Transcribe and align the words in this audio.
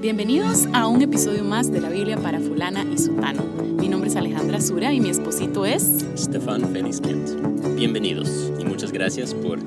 Bienvenidos 0.00 0.68
a 0.74 0.86
un 0.86 1.02
episodio 1.02 1.42
más 1.42 1.72
de 1.72 1.80
la 1.80 1.88
Biblia 1.88 2.16
para 2.16 2.38
fulana 2.38 2.84
y 2.84 2.96
sutano. 2.98 3.42
Mi 3.80 3.88
nombre 3.88 4.08
es 4.08 4.14
Alejandra 4.14 4.60
Sura 4.60 4.92
y 4.92 5.00
mi 5.00 5.08
esposito 5.10 5.66
es... 5.66 6.06
Stefan 6.16 6.72
Felizkent. 6.72 7.74
Bienvenidos 7.74 8.52
y 8.60 8.64
muchas 8.64 8.92
gracias 8.92 9.34
por 9.34 9.58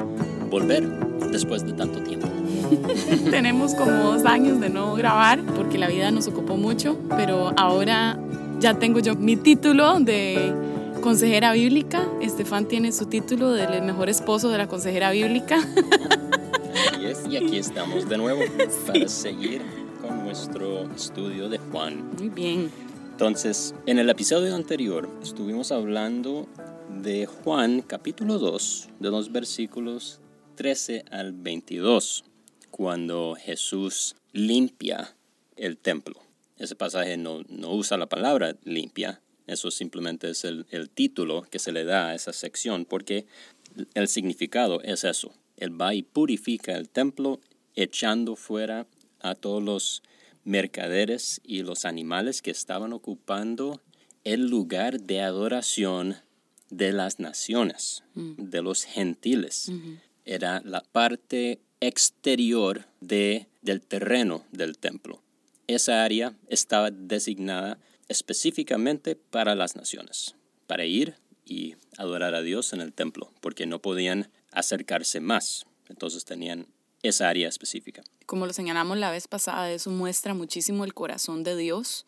volver 0.50 0.88
después 1.32 1.66
de 1.66 1.74
tanto 1.74 2.02
tiempo. 2.04 2.30
Tenemos 3.30 3.76
como 3.76 3.92
dos 3.92 4.24
años 4.24 4.62
de 4.62 4.70
no 4.70 4.94
grabar 4.96 5.44
porque 5.58 5.78
la 5.78 5.90
vida 5.90 6.12
nos 6.12 6.28
ocupó 6.28 6.56
mucho, 6.56 6.98
pero 7.10 7.52
ahora 7.58 8.18
ya 8.62 8.80
tengo 8.80 9.00
yo 9.00 9.16
mi 9.16 9.36
título 9.36 10.00
de 10.00 10.54
consejera 11.02 11.52
bíblica. 11.52 12.08
Estefan 12.22 12.70
tiene 12.70 12.94
su 12.94 13.08
título 13.08 13.52
del 13.52 13.82
mejor 13.82 14.08
esposo 14.08 14.48
de 14.48 14.60
la 14.60 14.68
consejera 14.68 15.12
bíblica. 15.12 15.58
Así 16.94 17.06
es, 17.06 17.28
y 17.30 17.36
aquí 17.36 17.58
estamos 17.58 18.08
de 18.08 18.18
nuevo 18.18 18.40
para 18.88 19.08
seguir 19.10 19.62
con 19.62 19.81
nuestro 20.32 20.90
estudio 20.96 21.50
de 21.50 21.58
Juan. 21.58 22.16
Muy 22.16 22.30
bien. 22.30 22.72
Entonces, 23.12 23.76
en 23.86 24.00
el 24.00 24.10
episodio 24.10 24.56
anterior 24.56 25.10
estuvimos 25.22 25.74
hablando 25.74 26.48
de 27.02 27.26
Juan 27.26 27.82
capítulo 27.82 28.40
2, 28.40 28.88
de 29.02 29.12
los 29.12 29.34
versículos 29.34 30.22
13 30.56 31.04
al 31.12 31.34
22, 31.34 32.24
cuando 32.70 33.36
Jesús 33.38 34.16
limpia 34.32 35.18
el 35.58 35.78
templo. 35.78 36.16
Ese 36.58 36.78
pasaje 36.78 37.18
no, 37.18 37.42
no 37.50 37.74
usa 37.74 37.98
la 37.98 38.08
palabra 38.08 38.56
limpia, 38.64 39.20
eso 39.48 39.70
simplemente 39.70 40.30
es 40.30 40.46
el, 40.46 40.66
el 40.70 40.90
título 40.90 41.46
que 41.52 41.60
se 41.60 41.74
le 41.74 41.84
da 41.84 42.08
a 42.08 42.16
esa 42.16 42.32
sección, 42.32 42.86
porque 42.86 43.26
el 43.96 44.08
significado 44.08 44.82
es 44.82 45.04
eso. 45.04 45.34
Él 45.58 45.80
va 45.80 45.94
y 45.94 46.04
purifica 46.04 46.78
el 46.78 46.88
templo 46.88 47.42
echando 47.76 48.38
fuera 48.38 48.88
a 49.20 49.36
todos 49.36 49.62
los 49.62 50.04
mercaderes 50.44 51.42
y 51.44 51.64
los 51.64 51.86
animales 51.86 52.42
que 52.42 52.52
estaban 52.52 52.94
ocupando 52.94 53.82
el 54.24 54.48
lugar 54.48 55.02
de 55.02 55.22
adoración 55.22 56.18
de 56.70 56.94
las 56.94 57.20
naciones, 57.20 58.04
de 58.16 58.62
los 58.62 58.84
gentiles. 58.84 59.72
Era 60.26 60.62
la 60.64 60.82
parte 60.82 61.60
exterior 61.80 62.86
de, 63.02 63.48
del 63.62 63.82
terreno 63.82 64.46
del 64.52 64.78
templo. 64.78 65.22
Esa 65.68 66.04
área 66.04 66.36
estaba 66.48 66.92
designada 66.92 67.80
específicamente 68.08 69.16
para 69.16 69.56
las 69.56 69.76
naciones, 69.76 70.36
para 70.68 70.86
ir 70.86 71.16
y 71.46 71.76
adorar 71.98 72.36
a 72.36 72.42
Dios 72.42 72.74
en 72.74 72.82
el 72.82 72.94
templo, 72.94 73.32
porque 73.42 73.66
no 73.66 73.82
podían 73.82 74.30
acercarse 74.52 75.20
más. 75.20 75.66
Entonces 75.90 76.26
tenían 76.26 76.68
esa 77.04 77.30
área 77.30 77.50
específica. 77.50 78.04
Como 78.32 78.48
lo 78.48 78.54
señalamos 78.54 78.98
la 78.98 79.12
vez 79.12 79.28
pasada, 79.28 79.70
eso 79.74 79.92
muestra 79.92 80.34
muchísimo 80.34 80.86
el 80.86 80.94
corazón 80.94 81.44
de 81.44 81.58
Dios 81.58 82.06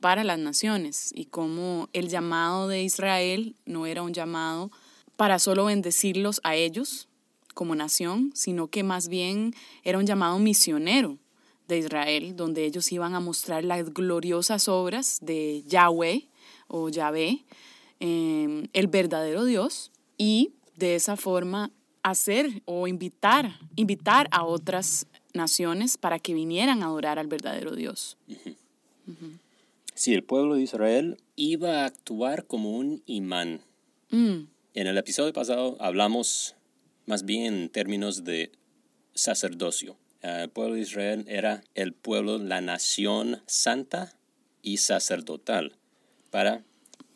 para 0.00 0.22
las 0.22 0.38
naciones 0.38 1.12
y 1.14 1.24
cómo 1.24 1.88
el 1.94 2.10
llamado 2.10 2.68
de 2.68 2.82
Israel 2.82 3.56
no 3.64 3.86
era 3.86 4.02
un 4.02 4.12
llamado 4.12 4.70
para 5.16 5.38
solo 5.38 5.64
bendecirlos 5.64 6.42
a 6.44 6.56
ellos 6.56 7.08
como 7.54 7.74
nación, 7.74 8.32
sino 8.34 8.66
que 8.66 8.82
más 8.82 9.08
bien 9.08 9.54
era 9.82 9.96
un 9.96 10.04
llamado 10.04 10.38
misionero 10.38 11.16
de 11.68 11.78
Israel, 11.78 12.36
donde 12.36 12.66
ellos 12.66 12.92
iban 12.92 13.14
a 13.14 13.20
mostrar 13.20 13.64
las 13.64 13.94
gloriosas 13.94 14.68
obras 14.68 15.20
de 15.22 15.64
Yahweh 15.66 16.28
o 16.68 16.90
Yahvé, 16.90 17.46
eh, 17.98 18.68
el 18.74 18.88
verdadero 18.88 19.46
Dios, 19.46 19.90
y 20.18 20.52
de 20.76 20.96
esa 20.96 21.16
forma 21.16 21.70
hacer 22.02 22.60
o 22.66 22.86
invitar, 22.86 23.58
invitar 23.74 24.28
a 24.32 24.44
otras 24.44 25.06
naciones 25.34 25.96
para 25.96 26.18
que 26.18 26.34
vinieran 26.34 26.82
a 26.82 26.86
adorar 26.86 27.18
al 27.18 27.26
verdadero 27.26 27.74
Dios. 27.74 28.16
Sí, 29.94 30.14
el 30.14 30.24
pueblo 30.24 30.54
de 30.54 30.62
Israel 30.62 31.18
iba 31.36 31.82
a 31.82 31.86
actuar 31.86 32.46
como 32.46 32.76
un 32.76 33.02
imán. 33.06 33.60
Mm, 34.10 34.46
En 34.74 34.86
el 34.86 34.96
episodio 34.96 35.32
pasado 35.32 35.76
hablamos 35.80 36.54
más 37.06 37.24
bien 37.24 37.54
en 37.54 37.68
términos 37.68 38.24
de 38.24 38.52
sacerdocio. 39.14 39.96
El 40.22 40.48
pueblo 40.48 40.76
de 40.76 40.82
Israel 40.82 41.24
era 41.28 41.62
el 41.74 41.92
pueblo, 41.92 42.38
la 42.38 42.60
nación 42.60 43.42
santa 43.46 44.14
y 44.62 44.78
sacerdotal 44.78 45.76
para 46.30 46.62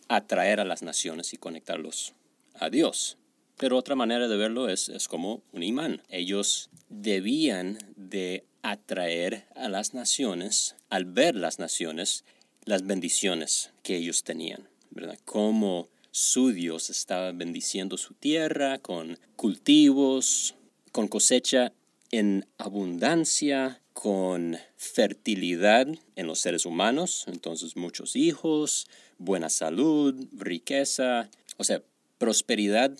atraer 0.08 0.60
a 0.60 0.64
las 0.64 0.82
naciones 0.82 1.32
y 1.32 1.36
conectarlos 1.36 2.14
a 2.54 2.68
Dios. 2.68 3.16
Pero 3.58 3.78
otra 3.78 3.94
manera 3.94 4.28
de 4.28 4.36
verlo 4.36 4.68
es, 4.68 4.88
es 4.88 5.08
como 5.08 5.42
un 5.52 5.62
imán. 5.62 6.02
Ellos 6.10 6.68
debían 6.88 7.78
de 7.96 8.44
atraer 8.62 9.46
a 9.54 9.68
las 9.68 9.94
naciones, 9.94 10.76
al 10.90 11.04
ver 11.06 11.34
las 11.36 11.58
naciones, 11.58 12.24
las 12.64 12.86
bendiciones 12.86 13.70
que 13.82 13.96
ellos 13.96 14.24
tenían, 14.24 14.68
¿verdad? 14.90 15.18
Cómo 15.24 15.88
su 16.10 16.50
Dios 16.50 16.90
estaba 16.90 17.32
bendiciendo 17.32 17.96
su 17.96 18.14
tierra 18.14 18.78
con 18.78 19.18
cultivos, 19.36 20.54
con 20.92 21.08
cosecha 21.08 21.72
en 22.10 22.46
abundancia, 22.58 23.80
con 23.92 24.58
fertilidad 24.76 25.86
en 26.16 26.26
los 26.26 26.40
seres 26.40 26.66
humanos, 26.66 27.24
entonces 27.28 27.76
muchos 27.76 28.16
hijos, 28.16 28.86
buena 29.18 29.48
salud, 29.48 30.14
riqueza, 30.32 31.30
o 31.56 31.64
sea, 31.64 31.82
prosperidad 32.18 32.96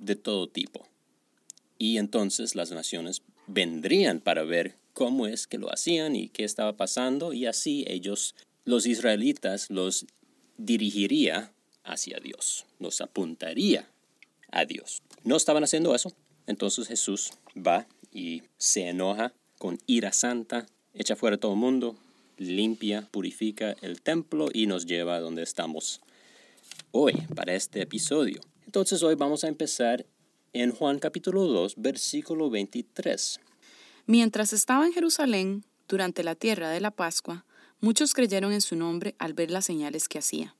de 0.00 0.16
todo 0.16 0.48
tipo. 0.48 0.88
Y 1.78 1.98
entonces 1.98 2.54
las 2.54 2.72
naciones 2.72 3.22
vendrían 3.46 4.20
para 4.20 4.42
ver 4.42 4.76
cómo 4.92 5.26
es 5.26 5.46
que 5.46 5.58
lo 5.58 5.72
hacían 5.72 6.16
y 6.16 6.28
qué 6.28 6.44
estaba 6.44 6.76
pasando 6.76 7.32
y 7.32 7.46
así 7.46 7.84
ellos, 7.86 8.34
los 8.64 8.86
israelitas, 8.86 9.70
los 9.70 10.06
dirigiría 10.56 11.52
hacia 11.84 12.18
Dios, 12.20 12.66
los 12.78 13.00
apuntaría 13.00 13.88
a 14.50 14.64
Dios. 14.64 15.02
No 15.24 15.36
estaban 15.36 15.64
haciendo 15.64 15.94
eso, 15.94 16.12
entonces 16.46 16.88
Jesús 16.88 17.32
va 17.56 17.86
y 18.12 18.42
se 18.58 18.88
enoja 18.88 19.32
con 19.58 19.78
ira 19.86 20.12
santa, 20.12 20.66
echa 20.94 21.16
fuera 21.16 21.36
a 21.36 21.40
todo 21.40 21.52
el 21.52 21.58
mundo, 21.58 21.96
limpia, 22.36 23.08
purifica 23.10 23.76
el 23.82 24.00
templo 24.00 24.48
y 24.52 24.66
nos 24.66 24.86
lleva 24.86 25.16
a 25.16 25.20
donde 25.20 25.42
estamos 25.42 26.00
hoy 26.92 27.14
para 27.34 27.54
este 27.54 27.82
episodio. 27.82 28.40
Entonces 28.70 29.02
hoy 29.02 29.16
vamos 29.16 29.42
a 29.42 29.48
empezar 29.48 30.06
en 30.52 30.70
Juan 30.70 31.00
capítulo 31.00 31.44
2, 31.44 31.74
versículo 31.78 32.50
23. 32.50 33.40
Mientras 34.06 34.52
estaba 34.52 34.86
en 34.86 34.92
Jerusalén, 34.92 35.64
durante 35.88 36.22
la 36.22 36.36
tierra 36.36 36.70
de 36.70 36.78
la 36.78 36.92
Pascua, 36.92 37.44
muchos 37.80 38.14
creyeron 38.14 38.52
en 38.52 38.60
su 38.60 38.76
nombre 38.76 39.16
al 39.18 39.34
ver 39.34 39.50
las 39.50 39.64
señales 39.64 40.06
que 40.06 40.20
hacía. 40.20 40.54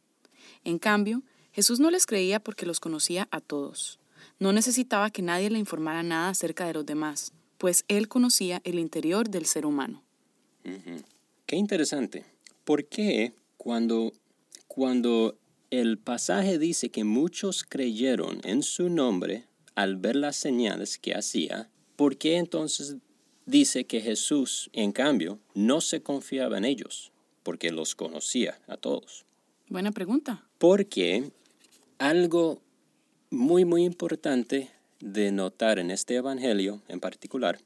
En 0.65 0.81
cambio, 0.81 1.23
Jesús 1.53 1.79
no 1.79 1.89
les 1.93 2.05
creía 2.05 2.41
porque 2.41 2.67
los 2.67 2.81
conocía 2.81 3.29
a 3.31 3.41
todos. 3.41 4.01
No 4.41 4.53
necesitaba 4.53 5.11
que 5.11 5.23
nadie 5.23 5.49
le 5.49 5.61
informara 5.61 6.03
nada 6.03 6.31
acerca 6.31 6.67
de 6.67 6.75
los 6.75 6.87
demás, 6.87 7.33
pues 7.59 7.85
él 7.87 8.09
conocía 8.09 8.61
el 8.65 8.81
interior 8.81 9.31
del 9.31 9.47
ser 9.47 9.65
humano. 9.65 10.03
Qué 11.47 11.55
interesante. 11.55 12.25
¿Por 12.65 12.87
qué 12.87 13.35
cuando, 13.57 14.13
cuando 14.67 15.37
el 15.71 15.99
pasaje 15.99 16.59
dice 16.59 16.91
que 16.91 17.05
muchos 17.05 17.65
creyeron 17.65 18.41
en 18.45 18.63
su 18.63 18.89
nombre 18.91 19.47
al 19.75 19.97
ver 19.97 20.17
las 20.17 20.37
señales 20.37 20.99
que 20.99 21.15
hacía, 21.15 21.71
¿por 21.97 22.17
qué 22.17 22.37
entonces 22.37 22.97
dice 23.47 23.85
que 23.85 24.01
Jesús, 24.01 24.69
en 24.73 24.93
cambio, 24.93 25.39
no 25.55 25.81
se 25.81 26.03
confiaba 26.03 26.59
en 26.59 26.65
ellos? 26.65 27.13
Porque 27.43 27.71
los 27.71 27.95
conocía 27.95 28.61
a 28.67 28.77
todos. 28.77 29.25
Buena 29.69 29.93
pregunta. 29.93 30.45
Porque 30.59 31.31
algo 31.99 32.61
muy, 33.31 33.65
muy 33.65 33.85
importante 33.85 34.71
de 34.99 35.33
notar 35.33 35.79
en 35.79 35.91
este 35.91 36.17
evangelio 36.17 36.83
en 36.89 37.01
particular 37.01 37.59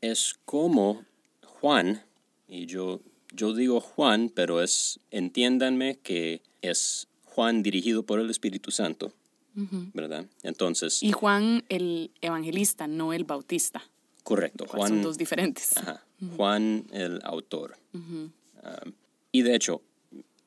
es 0.00 0.34
cómo 0.44 1.04
Juan, 1.44 2.02
y 2.48 2.66
yo, 2.66 3.00
yo 3.32 3.54
digo 3.54 3.80
Juan, 3.80 4.30
pero 4.34 4.62
es, 4.62 4.98
entiéndanme 5.10 5.98
que 6.02 6.42
es 6.60 7.06
Juan 7.34 7.62
dirigido 7.62 8.02
por 8.04 8.20
el 8.20 8.28
Espíritu 8.30 8.70
Santo. 8.70 9.12
¿verdad? 9.54 10.24
Entonces, 10.42 11.02
Y 11.02 11.12
Juan 11.12 11.64
el 11.68 12.10
evangelista, 12.22 12.86
no 12.86 13.12
el 13.12 13.24
bautista. 13.24 13.82
correcto, 14.24 14.64
cual 14.66 14.88
son 14.88 14.90
Juan, 14.90 15.02
dos 15.02 15.18
diferentes. 15.18 15.76
ajá, 15.76 16.02
Juan 16.36 16.86
el 16.92 17.20
autor. 17.24 17.76
Um, 17.92 18.30
y 19.30 19.42
de 19.42 19.54
hecho, 19.54 19.82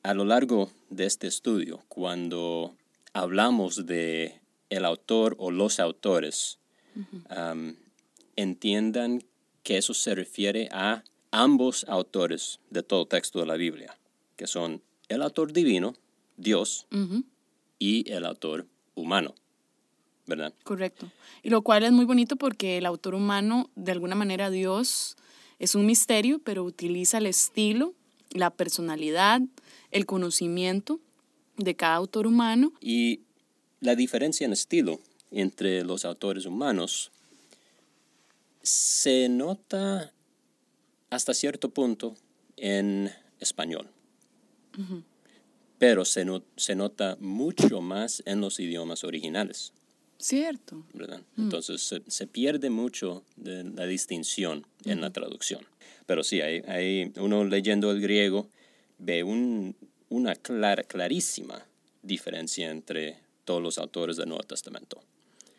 a 0.02 0.12
lo 0.14 0.24
largo 0.24 0.70
de 0.90 1.06
este 1.06 1.26
estudio, 1.28 1.82
cuando 1.88 2.74
hablamos 3.12 3.86
de 3.86 4.40
el 4.70 4.84
autor 4.84 5.36
o 5.38 5.50
los 5.50 5.78
autores, 5.78 6.58
um, 6.96 7.74
entiendan 8.36 9.22
que 9.62 9.76
eso 9.78 9.94
se 9.94 10.14
refiere 10.14 10.68
a 10.72 11.04
ambos 11.30 11.84
autores 11.88 12.58
de 12.70 12.82
todo 12.82 13.06
texto 13.06 13.38
de 13.40 13.46
la 13.46 13.56
Biblia, 13.56 13.96
que 14.36 14.46
son 14.46 14.82
el 15.08 15.22
autor 15.22 15.52
divino, 15.52 15.94
Dios, 16.36 16.86
y 17.78 18.10
el 18.10 18.24
autor 18.24 18.66
humano, 18.94 19.34
¿verdad? 20.26 20.52
Correcto. 20.64 21.10
Y 21.42 21.50
lo 21.50 21.62
cual 21.62 21.84
es 21.84 21.92
muy 21.92 22.04
bonito 22.04 22.36
porque 22.36 22.78
el 22.78 22.86
autor 22.86 23.14
humano, 23.14 23.70
de 23.74 23.92
alguna 23.92 24.14
manera 24.14 24.50
Dios 24.50 25.16
Es 25.58 25.74
un 25.74 25.86
misterio, 25.86 26.38
pero 26.38 26.64
utiliza 26.64 27.18
el 27.18 27.26
estilo, 27.26 27.94
la 28.30 28.50
personalidad, 28.50 29.40
el 29.90 30.04
conocimiento 30.04 31.00
de 31.56 31.74
cada 31.74 31.94
autor 31.96 32.26
humano. 32.26 32.72
Y 32.80 33.20
la 33.80 33.94
diferencia 33.94 34.44
en 34.44 34.52
estilo 34.52 35.00
entre 35.30 35.82
los 35.82 36.04
autores 36.04 36.44
humanos 36.44 37.10
se 38.62 39.28
nota 39.28 40.12
hasta 41.08 41.32
cierto 41.32 41.70
punto 41.70 42.14
en 42.56 43.10
español, 43.40 43.88
pero 45.78 46.04
se, 46.04 46.26
se, 46.56 46.74
nota 46.74 47.16
mucho 47.20 47.80
más 47.80 48.22
en 48.26 48.40
los 48.40 48.58
idiomas 48.60 49.04
originales. 49.04 49.72
Cierto. 50.18 50.84
¿verdad? 50.94 51.22
Entonces 51.36 51.94
se, 52.06 52.26
pierde 52.26 52.70
mucho 52.70 53.24
de 53.36 53.64
la 53.64 53.86
distinción 53.86 54.66
en 54.84 55.00
la 55.00 55.12
traducción. 55.12 55.60
Pero 56.06 56.24
sí, 56.24 56.40
hay, 56.40 56.62
hay, 56.66 57.12
uno 57.16 57.44
leyendo 57.44 57.90
el 57.90 58.00
griego 58.00 58.48
ve 58.98 59.22
un, 59.22 59.76
una 60.08 60.34
clara, 60.34 60.82
clarísima 60.84 61.66
diferencia 62.02 62.70
entre 62.70 63.18
todos 63.44 63.62
los 63.62 63.78
autores 63.78 64.16
del 64.16 64.28
Nuevo 64.28 64.44
Testamento 64.44 65.02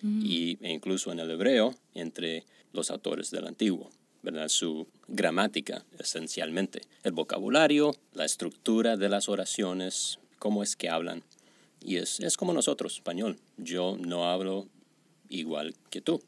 y, 0.02 0.58
e 0.62 0.72
incluso 0.72 1.12
en 1.12 1.20
el 1.20 1.32
hebreo 1.32 1.74
entre 1.94 2.46
los 2.74 2.92
autores 2.92 3.32
del 3.32 3.48
Antiguo. 3.48 3.90
¿Verdad? 4.24 4.50
Su 4.50 4.88
gramática, 5.08 5.86
esencialmente. 6.00 6.82
El 7.04 7.14
vocabulario, 7.14 7.96
la 8.14 8.26
estructura 8.26 8.98
de 8.98 9.10
las 9.10 9.30
oraciones, 9.30 10.20
cómo 10.40 10.64
es 10.64 10.76
que 10.76 10.90
hablan. 10.90 11.24
Y 11.82 11.98
es, 11.98 12.20
es 12.20 12.38
como 12.38 12.54
nosotros, 12.54 12.96
español. 12.96 13.38
Yo 13.58 13.98
no 14.00 14.26
hablo 14.30 14.68
igual 15.30 15.76
que 15.90 16.02
tú. 16.02 16.22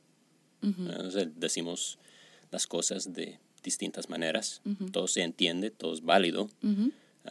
decimos 1.36 2.00
las 2.51 2.68
cosas 2.68 3.13
de 3.13 3.39
distintas 3.63 4.09
maneras. 4.09 4.62
Todo 4.91 5.07
se 5.07 5.21
entiende, 5.21 5.71
todo 5.71 5.94
es 5.94 6.01
válido. 6.01 6.50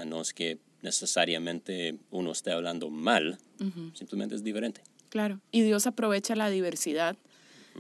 No 0.05 0.21
es 0.21 0.33
que 0.33 0.59
necesariamente 0.83 1.99
uno 2.11 2.33
esté 2.33 2.53
hablando 2.53 2.91
mal, 2.91 3.39
simplemente 3.95 4.35
es 4.35 4.45
diferente. 4.45 4.83
Claro, 5.09 5.41
y 5.51 5.63
Dios 5.63 5.87
aprovecha 5.87 6.37
la 6.37 6.51
diversidad 6.51 7.17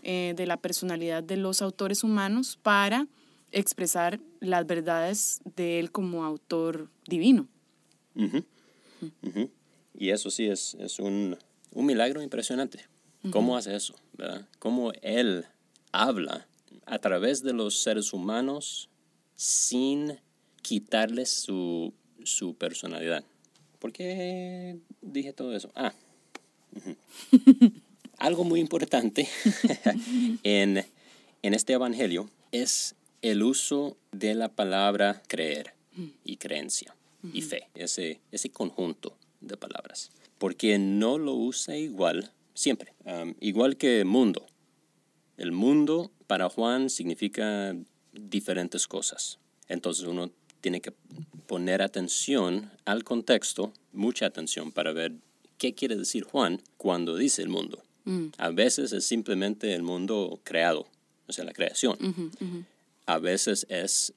eh, 0.02 0.34
de 0.36 0.46
la 0.46 0.56
personalidad 0.56 1.22
de 1.22 1.36
los 1.36 1.62
autores 1.62 2.04
humanos 2.04 2.58
para 2.62 3.06
expresar 3.52 4.20
las 4.40 4.66
verdades 4.66 5.40
de 5.56 5.78
él 5.78 5.90
como 5.90 6.24
autor 6.24 6.90
divino. 7.06 7.48
Y 9.94 10.10
eso 10.10 10.30
sí 10.30 10.46
es, 10.46 10.74
es 10.80 10.98
un, 10.98 11.36
un, 11.72 11.86
milagro 11.86 12.22
impresionante. 12.22 12.84
¿Cómo 13.30 13.56
hace 13.56 13.74
eso? 13.74 13.94
¿verdad? 14.12 14.46
¿Cómo 14.58 14.92
él 15.02 15.44
habla 15.92 16.46
a 16.86 16.98
través 16.98 17.42
de 17.42 17.52
los 17.52 17.82
seres 17.82 18.12
humanos 18.12 18.88
sin 19.34 20.18
quitarles 20.62 21.30
su, 21.30 21.94
su 22.24 22.54
personalidad? 22.54 23.24
¿Por 23.78 23.92
qué 23.92 24.78
dije 25.00 25.32
todo 25.32 25.54
eso? 25.54 25.70
Ah, 25.74 25.92
algo 28.18 28.44
muy 28.44 28.60
importante 28.60 29.28
en, 30.42 30.84
este 31.42 31.72
Evangelio 31.72 32.28
es 32.52 32.94
el 33.22 33.42
uso 33.42 33.96
de 34.12 34.34
la 34.34 34.48
palabra 34.48 35.22
creer 35.26 35.74
y 36.24 36.36
creencia 36.36 36.94
y 37.32 37.42
fe, 37.42 37.68
ese, 37.74 38.20
ese 38.30 38.50
conjunto 38.50 39.16
de 39.40 39.56
palabras. 39.56 40.10
Porque 40.38 40.78
no 40.78 41.18
lo 41.18 41.34
usa 41.34 41.76
igual 41.76 42.30
siempre, 42.54 42.92
igual 43.40 43.76
que 43.76 44.04
mundo. 44.04 44.46
El 45.36 45.52
mundo 45.52 46.12
para 46.26 46.48
Juan 46.48 46.90
significa 46.90 47.74
diferentes 48.12 48.86
cosas. 48.86 49.38
Entonces 49.68 50.06
uno 50.06 50.30
tiene 50.60 50.80
que 50.80 50.92
poner 51.46 51.82
atención 51.82 52.70
al 52.84 53.04
contexto, 53.04 53.72
mucha 53.92 54.26
atención 54.26 54.72
para 54.72 54.92
ver 54.92 55.14
qué 55.56 55.74
quiere 55.74 55.96
decir 55.96 56.24
Juan 56.24 56.60
cuando 56.76 57.16
dice 57.16 57.42
el 57.42 57.48
mundo. 57.48 57.82
Mm. 58.08 58.28
A 58.38 58.48
veces 58.50 58.92
es 58.92 59.04
simplemente 59.04 59.74
el 59.74 59.82
mundo 59.82 60.40
creado, 60.42 60.86
o 61.26 61.32
sea, 61.32 61.44
la 61.44 61.52
creación. 61.52 61.98
A 63.04 63.18
veces 63.18 63.66
es 63.68 64.14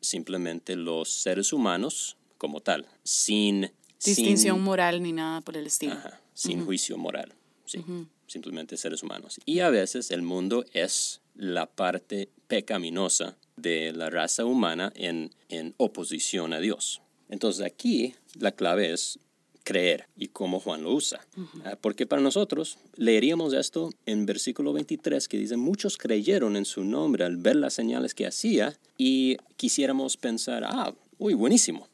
simplemente 0.00 0.74
los 0.74 1.10
seres 1.10 1.52
humanos 1.52 2.16
como 2.38 2.60
tal, 2.60 2.86
sin... 3.02 3.70
Distinción 4.02 4.62
moral 4.62 5.02
ni 5.02 5.12
nada 5.12 5.40
por 5.40 5.56
el 5.56 5.66
estilo. 5.66 5.96
sin 6.32 6.64
juicio 6.64 6.96
moral, 6.96 7.34
sí. 7.64 7.84
Simplemente 8.26 8.76
seres 8.76 9.02
humanos. 9.02 9.38
Y 9.44 9.60
a 9.60 9.70
veces 9.70 10.10
el 10.10 10.22
mundo 10.22 10.64
es 10.72 11.20
la 11.34 11.66
parte 11.66 12.30
pecaminosa 12.48 13.36
de 13.56 13.92
la 13.92 14.10
raza 14.10 14.44
humana 14.44 14.92
en, 14.96 15.34
en 15.48 15.74
oposición 15.76 16.52
a 16.52 16.60
Dios. 16.60 17.02
Entonces 17.28 17.64
aquí 17.64 18.14
la 18.38 18.52
clave 18.52 18.92
es 18.92 19.18
creer 19.66 20.06
y 20.16 20.28
cómo 20.28 20.60
Juan 20.60 20.84
lo 20.84 20.94
usa. 20.94 21.26
Ah, 21.64 21.76
porque 21.80 22.06
para 22.06 22.22
nosotros 22.22 22.78
leeríamos 22.94 23.52
esto 23.52 23.90
en 24.06 24.24
versículo 24.24 24.72
23 24.72 25.26
que 25.26 25.38
dice, 25.38 25.56
muchos 25.56 25.98
creyeron 25.98 26.56
en 26.56 26.64
su 26.64 26.84
nombre 26.84 27.24
al 27.24 27.36
ver 27.36 27.56
las 27.56 27.74
señales 27.74 28.14
que 28.14 28.28
hacía 28.28 28.78
y 28.96 29.36
quisiéramos 29.56 30.16
pensar, 30.16 30.62
ah, 30.64 30.94
uy, 31.18 31.34
buenísimo. 31.34 31.88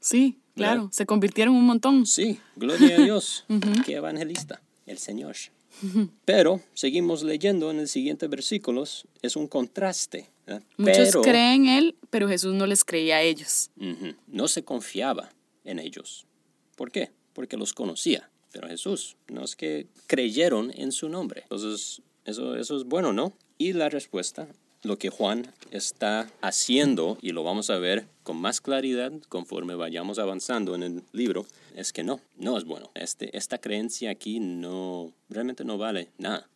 Sí, 0.00 0.38
claro, 0.54 0.90
se 0.92 1.06
convirtieron 1.06 1.54
un 1.54 1.64
montón. 1.64 2.04
Sí, 2.04 2.38
gloria 2.56 2.98
a 2.98 3.00
Dios, 3.00 3.46
qué 3.86 3.94
evangelista, 3.94 4.60
el 4.84 4.98
Señor. 4.98 5.34
Pero 6.26 6.60
seguimos 6.74 7.22
leyendo 7.22 7.70
en 7.70 7.80
el 7.80 7.88
siguiente 7.88 8.28
versículos, 8.28 9.08
es 9.22 9.34
un 9.34 9.48
contraste. 9.48 10.30
Muchos 10.76 11.16
creen 11.22 11.66
en 11.66 11.68
Él, 11.68 11.96
pero 12.10 12.28
Jesús 12.28 12.54
no 12.54 12.66
les 12.66 12.84
creía 12.84 13.16
a 13.16 13.22
ellos. 13.22 13.70
No 14.28 14.46
se 14.46 14.62
confiaba 14.62 15.30
en 15.64 15.78
ellos. 15.78 16.26
¿Por 16.76 16.90
qué? 16.90 17.10
Porque 17.32 17.56
los 17.56 17.72
conocía. 17.72 18.30
Pero 18.52 18.68
Jesús, 18.68 19.16
no 19.28 19.44
es 19.44 19.56
que 19.56 19.88
creyeron 20.06 20.70
en 20.74 20.92
su 20.92 21.08
nombre. 21.08 21.42
Entonces, 21.42 22.02
eso, 22.24 22.56
eso 22.56 22.76
es 22.76 22.84
bueno, 22.84 23.12
¿no? 23.12 23.32
Y 23.58 23.72
la 23.72 23.88
respuesta, 23.88 24.48
lo 24.82 24.96
que 24.98 25.10
Juan 25.10 25.52
está 25.70 26.30
haciendo, 26.40 27.18
y 27.20 27.30
lo 27.30 27.42
vamos 27.42 27.70
a 27.70 27.78
ver 27.78 28.06
con 28.22 28.36
más 28.36 28.60
claridad 28.60 29.12
conforme 29.28 29.74
vayamos 29.74 30.18
avanzando 30.18 30.74
en 30.74 30.82
el 30.82 31.02
libro, 31.12 31.46
es 31.74 31.92
que 31.92 32.04
no, 32.04 32.20
no 32.36 32.56
es 32.56 32.64
bueno. 32.64 32.90
Este, 32.94 33.36
esta 33.36 33.58
creencia 33.58 34.10
aquí 34.10 34.40
no, 34.40 35.12
realmente 35.28 35.64
no 35.64 35.76
vale 35.76 36.10
nada. 36.18 36.48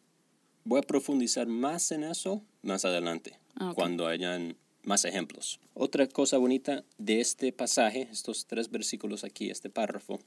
Voy 0.65 0.79
a 0.79 0.82
profundizar 0.82 1.47
más 1.47 1.91
en 1.93 2.05
eso 2.05 2.43
más 2.62 2.85
adelante, 2.85 3.38
ah, 3.56 3.73
cuando 3.75 4.06
hayan 4.06 4.56
más 4.88 5.05
ejemplos. 5.05 5.61
Otra 5.75 6.08
cosa 6.08 6.38
bonita 6.38 6.82
de 6.96 7.20
este 7.20 7.52
pasaje, 7.52 8.08
estos 8.11 8.46
tres 8.46 8.70
versículos 8.70 9.22
aquí, 9.22 9.51
este 9.51 9.70
párrafo, 9.70 10.19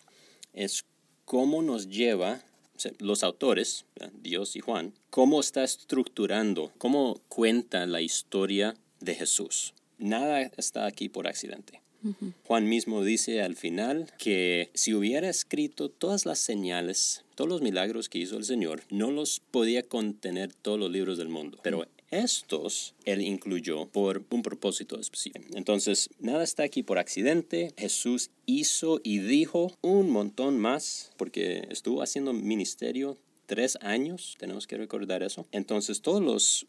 es 0.54 0.86
cómo 1.26 1.62
nos 1.62 1.90
lleva 1.90 2.42
los 3.00 3.24
autores, 3.24 3.86
Dios 4.22 4.56
y 4.56 4.60
Juan, 4.60 4.94
cómo 5.10 5.40
está 5.40 5.64
estructurando, 5.64 6.72
cómo 6.78 7.20
cuenta 7.28 7.86
la 7.86 8.02
historia 8.02 8.76
de 9.00 9.16
Jesús. 9.16 9.74
Nada 9.98 10.42
está 10.58 10.86
aquí 10.86 11.10
por 11.10 11.28
accidente. 11.28 11.82
Juan 12.46 12.68
mismo 12.68 13.04
dice 13.04 13.44
al 13.44 13.56
final 13.56 14.12
que 14.18 14.72
si 14.74 14.96
hubiera 14.96 15.30
escrito 15.30 15.90
todas 15.90 16.26
las 16.26 16.40
señales, 16.40 17.24
todos 17.36 17.48
los 17.48 17.62
milagros 17.62 18.10
que 18.10 18.18
hizo 18.18 18.38
el 18.38 18.44
Señor, 18.44 18.82
no 18.90 19.12
los 19.12 19.40
podía 19.40 19.84
contener 19.84 20.52
todos 20.52 20.80
los 20.80 20.90
libros 20.90 21.20
del 21.20 21.30
mundo. 21.30 21.60
Pero 21.62 21.86
estos 22.12 22.94
él 23.06 23.22
incluyó 23.22 23.88
por 23.88 24.24
un 24.30 24.44
propósito 24.44 25.00
específico. 25.00 25.46
Entonces, 25.54 26.10
nada 26.20 26.44
está 26.44 26.64
aquí 26.64 26.84
por 26.84 27.00
accidente. 27.00 27.74
Jesús 27.78 28.30
hizo 28.46 29.00
y 29.04 29.20
dijo 29.20 29.72
un 29.82 30.10
montón 30.10 30.60
más 30.60 31.12
porque 31.18 31.68
estuvo 31.70 32.02
haciendo 32.02 32.34
ministerio 32.34 33.18
tres 33.46 33.78
años. 33.82 34.36
Tenemos 34.38 34.68
que 34.68 34.78
recordar 34.78 35.24
eso. 35.24 35.48
Entonces, 35.52 36.02
todos 36.02 36.22
los 36.22 36.68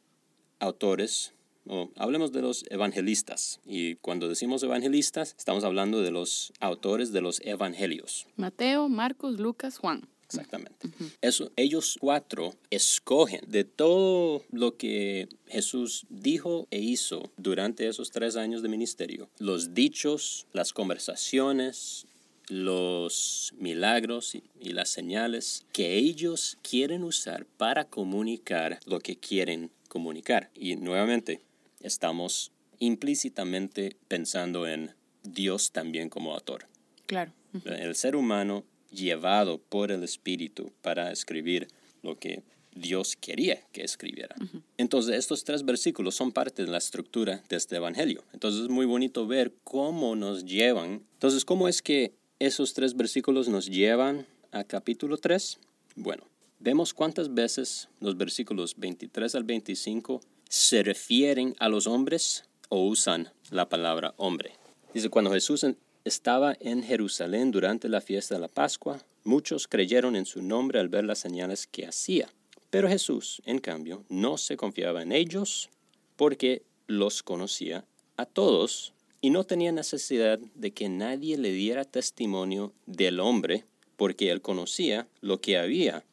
autores 0.60 1.34
o 1.66 1.90
hablemos 1.96 2.32
de 2.32 2.42
los 2.42 2.64
evangelistas. 2.70 3.60
Y 3.64 3.96
cuando 3.96 4.28
decimos 4.28 4.62
evangelistas, 4.62 5.34
estamos 5.38 5.64
hablando 5.64 6.00
de 6.02 6.10
los 6.10 6.52
autores 6.60 7.12
de 7.12 7.20
los 7.20 7.40
evangelios. 7.44 8.26
Mateo, 8.36 8.88
Marcos, 8.88 9.38
Lucas, 9.38 9.78
Juan. 9.78 10.08
Exactamente. 10.32 10.88
Eso, 11.20 11.50
ellos 11.56 11.96
cuatro 12.00 12.54
escogen 12.70 13.40
de 13.46 13.64
todo 13.64 14.42
lo 14.50 14.76
que 14.76 15.28
Jesús 15.46 16.06
dijo 16.08 16.66
e 16.70 16.78
hizo 16.78 17.30
durante 17.36 17.86
esos 17.86 18.10
tres 18.10 18.36
años 18.36 18.62
de 18.62 18.68
ministerio, 18.68 19.28
los 19.38 19.74
dichos, 19.74 20.46
las 20.52 20.72
conversaciones, 20.72 22.06
los 22.48 23.52
milagros 23.58 24.34
y, 24.34 24.42
y, 24.60 24.72
las 24.72 24.88
señales 24.88 25.64
que 25.72 25.96
ellos 25.96 26.58
quieren 26.62 27.04
usar 27.04 27.46
para 27.56 27.84
comunicar 27.84 28.80
lo 28.84 28.98
que 28.98 29.16
quieren 29.16 29.70
comunicar. 29.88 30.50
Y 30.54 30.76
nuevamente, 30.76 31.40
estamos 31.80 32.52
implícitamente 32.78 33.96
pensando 34.08 34.66
en 34.66 34.94
Dios 35.22 35.70
también 35.70 36.08
como 36.08 36.34
autor. 36.34 36.66
Claro. 37.06 37.32
El 37.64 37.94
ser 37.94 38.16
humano 38.16 38.64
llevado 38.92 39.58
por 39.58 39.90
el 39.90 40.02
Espíritu 40.02 40.72
para 40.82 41.10
escribir 41.10 41.68
lo 42.02 42.18
que 42.18 42.42
Dios 42.74 43.16
quería 43.16 43.60
que 43.72 43.82
escribiera. 43.82 44.34
Entonces, 44.78 45.16
estos 45.16 45.44
tres 45.44 45.64
versículos 45.64 46.14
son 46.14 46.32
parte 46.32 46.64
de 46.64 46.70
la 46.70 46.78
estructura 46.78 47.42
de 47.48 47.56
este 47.56 47.76
Evangelio. 47.76 48.24
Entonces, 48.32 48.62
es 48.62 48.68
muy 48.68 48.86
bonito 48.86 49.26
ver 49.26 49.52
cómo 49.64 50.16
nos 50.16 50.44
llevan. 50.44 51.02
Entonces, 51.14 51.44
¿cómo 51.44 51.68
es 51.68 51.82
que 51.82 52.14
esos 52.38 52.72
tres 52.74 52.96
versículos 52.96 53.48
nos 53.48 53.66
llevan 53.68 54.26
a 54.52 54.64
capítulo 54.64 55.18
3? 55.18 55.58
Bueno, 55.96 56.26
vemos 56.60 56.94
cuántas 56.94 57.34
veces 57.34 57.88
los 58.00 58.16
versículos 58.16 58.74
23 58.76 59.34
al 59.34 59.44
25 59.44 60.20
se 60.48 60.82
refieren 60.82 61.54
a 61.58 61.68
los 61.68 61.86
hombres 61.86 62.44
o 62.68 62.86
usan 62.86 63.30
la 63.50 63.68
palabra 63.68 64.14
hombre. 64.16 64.52
Dice, 64.94 65.10
cuando 65.10 65.30
Jesús 65.30 65.64
estaba 66.04 66.56
en 66.60 66.82
Jerusalén 66.82 67.50
durante 67.50 67.88
la 67.88 68.00
fiesta 68.00 68.34
de 68.34 68.40
la 68.40 68.48
Pascua, 68.48 69.02
muchos 69.24 69.68
creyeron 69.68 70.16
en 70.16 70.26
su 70.26 70.42
nombre 70.42 70.80
al 70.80 70.88
ver 70.88 71.04
las 71.04 71.18
señales 71.18 71.66
que 71.66 71.86
hacía. 71.86 72.28
Pero 72.70 72.88
Jesús, 72.88 73.42
en 73.44 73.58
cambio, 73.58 74.04
no 74.08 74.38
se 74.38 74.56
confiaba 74.56 75.02
en 75.02 75.12
ellos 75.12 75.68
porque 76.16 76.62
los 76.86 77.22
conocía 77.22 77.84
a 78.16 78.26
todos 78.26 78.94
y 79.20 79.30
no 79.30 79.44
tenía 79.44 79.72
necesidad 79.72 80.38
de 80.54 80.72
que 80.72 80.88
nadie 80.88 81.36
le 81.38 81.52
diera 81.52 81.84
testimonio 81.84 82.72
del 82.86 83.20
hombre 83.20 83.64
porque 83.96 84.30
él 84.30 84.40
conocía 84.40 85.06
lo 85.20 85.40
que 85.40 85.58
había 85.58 86.04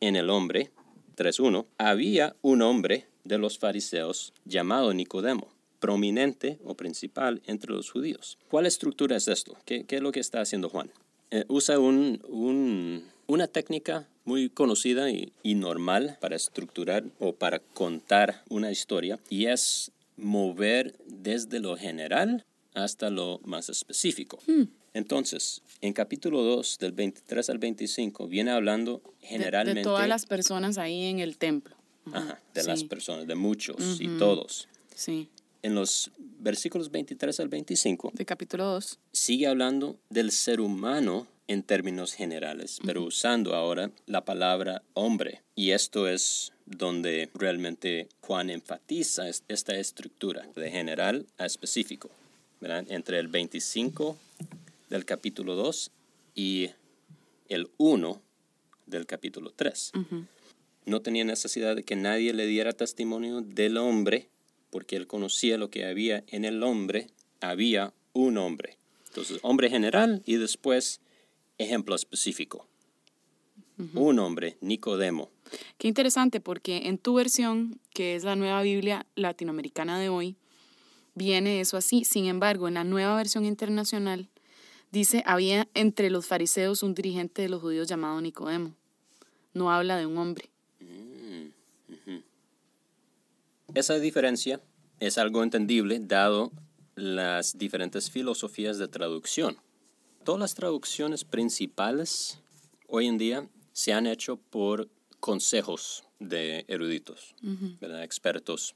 en 0.00 0.16
el 0.16 0.28
hombre. 0.28 0.70
3.1. 1.16 1.66
Había 1.78 2.36
un 2.42 2.62
hombre 2.62 3.06
de 3.24 3.38
los 3.38 3.58
fariseos 3.58 4.34
llamado 4.44 4.92
Nicodemo, 4.92 5.48
prominente 5.82 6.60
o 6.64 6.76
principal 6.76 7.42
entre 7.46 7.72
los 7.72 7.90
judíos. 7.90 8.38
¿Cuál 8.48 8.66
estructura 8.66 9.16
es 9.16 9.26
esto? 9.26 9.58
¿Qué, 9.66 9.84
es 9.88 10.00
lo 10.00 10.12
que 10.12 10.20
está 10.20 10.40
haciendo 10.40 10.68
Juan? 10.68 10.90
Eh, 11.32 11.44
usa 11.48 11.80
un, 11.80 13.04
una 13.26 13.48
técnica 13.48 14.06
muy 14.24 14.48
conocida 14.48 15.10
y, 15.10 15.32
normal 15.42 16.18
para 16.20 16.36
estructurar 16.36 17.04
o 17.18 17.32
para 17.32 17.58
contar 17.58 18.44
una 18.48 18.70
historia 18.70 19.18
y 19.28 19.46
es 19.46 19.90
mover 20.16 20.94
desde 21.06 21.58
lo 21.58 21.76
general 21.76 22.44
hasta 22.74 23.10
lo 23.10 23.40
más 23.44 23.68
específico. 23.68 24.38
Hmm. 24.46 24.64
Entonces, 24.94 25.62
en 25.80 25.94
capítulo 25.94 26.42
2, 26.42 26.78
del 26.78 26.92
23 26.92 27.50
al 27.50 27.58
25, 27.58 28.28
viene 28.28 28.52
hablando 28.52 29.02
generalmente... 29.20 29.80
De, 29.80 29.84
todas 29.84 30.06
las 30.06 30.26
personas 30.26 30.78
ahí 30.78 31.06
en 31.06 31.18
el 31.18 31.38
templo. 31.38 31.74
Ajá, 32.12 32.40
de 32.54 32.62
las 32.64 32.84
personas, 32.84 33.26
de 33.26 33.34
muchos 33.34 34.00
y 34.00 34.06
todos. 34.18 34.68
Sí. 34.94 35.28
En 35.62 35.74
los 35.76 36.10
versículos 36.40 36.90
23 36.90 37.38
al 37.40 37.48
25... 37.48 38.12
De 38.14 38.24
capítulo 38.24 38.64
2. 38.64 38.98
Sigue 39.12 39.46
hablando 39.46 39.96
del 40.10 40.32
ser 40.32 40.60
humano 40.60 41.28
en 41.46 41.62
términos 41.62 42.14
generales, 42.14 42.78
pero 42.84 43.04
usando 43.04 43.54
ahora 43.54 43.90
la 44.06 44.24
palabra 44.24 44.82
hombre. 44.94 45.42
Y 45.54 45.70
esto 45.70 46.08
es 46.08 46.52
donde 46.66 47.30
realmente 47.34 48.08
Juan 48.22 48.50
enfatiza 48.50 49.28
esta 49.28 49.76
estructura, 49.76 50.46
de 50.56 50.70
general 50.70 51.26
a 51.38 51.46
específico, 51.46 52.10
entre 52.60 53.18
el 53.18 53.28
25 53.28 54.16
del 54.88 55.04
capítulo 55.04 55.54
2 55.54 55.90
y 56.34 56.70
el 57.48 57.70
1 57.76 58.20
del 58.86 59.06
capítulo 59.06 59.52
3. 59.54 59.92
No 60.86 61.02
tenía 61.02 61.24
necesidad 61.24 61.76
de 61.76 61.84
que 61.84 61.96
nadie 61.96 62.32
le 62.32 62.46
diera 62.46 62.72
testimonio 62.72 63.42
del 63.42 63.76
hombre, 63.76 64.28
porque 64.72 64.96
él 64.96 65.06
conocía 65.06 65.58
lo 65.58 65.68
que 65.70 65.84
había 65.84 66.24
en 66.28 66.46
el 66.46 66.62
hombre, 66.62 67.08
había 67.42 67.92
un 68.14 68.38
hombre. 68.38 68.78
Entonces, 69.08 69.38
hombre 69.42 69.68
general 69.68 70.22
y 70.24 70.36
después 70.36 71.02
ejemplo 71.58 71.94
específico. 71.94 72.66
Un 73.94 74.18
hombre, 74.18 74.56
Nicodemo. 74.62 75.30
Qué 75.76 75.88
interesante 75.88 76.40
porque 76.40 76.88
en 76.88 76.96
tu 76.96 77.14
versión, 77.14 77.80
que 77.92 78.14
es 78.14 78.24
la 78.24 78.34
nueva 78.34 78.62
Biblia 78.62 79.04
latinoamericana 79.14 80.00
de 80.00 80.08
hoy, 80.08 80.36
viene 81.14 81.60
eso 81.60 81.76
así. 81.76 82.04
Sin 82.04 82.24
embargo, 82.24 82.66
en 82.66 82.74
la 82.74 82.84
nueva 82.84 83.14
versión 83.16 83.44
internacional 83.44 84.30
dice, 84.90 85.22
había 85.26 85.68
entre 85.74 86.08
los 86.08 86.26
fariseos 86.26 86.82
un 86.82 86.94
dirigente 86.94 87.42
de 87.42 87.50
los 87.50 87.60
judíos 87.60 87.88
llamado 87.88 88.20
Nicodemo. 88.22 88.74
No 89.52 89.70
habla 89.70 89.98
de 89.98 90.06
un 90.06 90.16
hombre. 90.16 90.48
Mm, 90.80 92.22
Esa 93.74 93.98
diferencia 93.98 94.60
es 95.00 95.16
algo 95.16 95.42
entendible 95.42 95.98
dado 95.98 96.52
las 96.94 97.56
diferentes 97.56 98.10
filosofías 98.10 98.76
de 98.76 98.86
traducción. 98.86 99.56
Todas 100.24 100.40
las 100.40 100.54
traducciones 100.54 101.24
principales 101.24 102.38
hoy 102.86 103.06
en 103.06 103.16
día 103.16 103.48
se 103.72 103.94
han 103.94 104.06
hecho 104.06 104.36
por 104.36 104.90
consejos 105.20 106.04
de 106.18 106.66
eruditos, 106.68 107.34
expertos. 107.80 108.74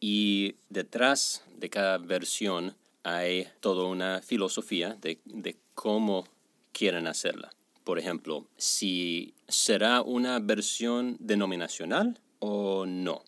Y 0.00 0.56
detrás 0.68 1.42
de 1.56 1.70
cada 1.70 1.96
versión 1.96 2.76
hay 3.02 3.48
toda 3.60 3.86
una 3.86 4.20
filosofía 4.20 4.98
de, 5.00 5.56
cómo 5.74 6.26
quieren 6.72 7.06
hacerla. 7.06 7.50
Por 7.84 7.98
ejemplo, 7.98 8.46
si 8.58 9.32
será 9.48 10.02
una 10.02 10.38
versión 10.40 11.16
denominacional 11.20 12.20
o 12.38 12.84
no. 12.84 13.24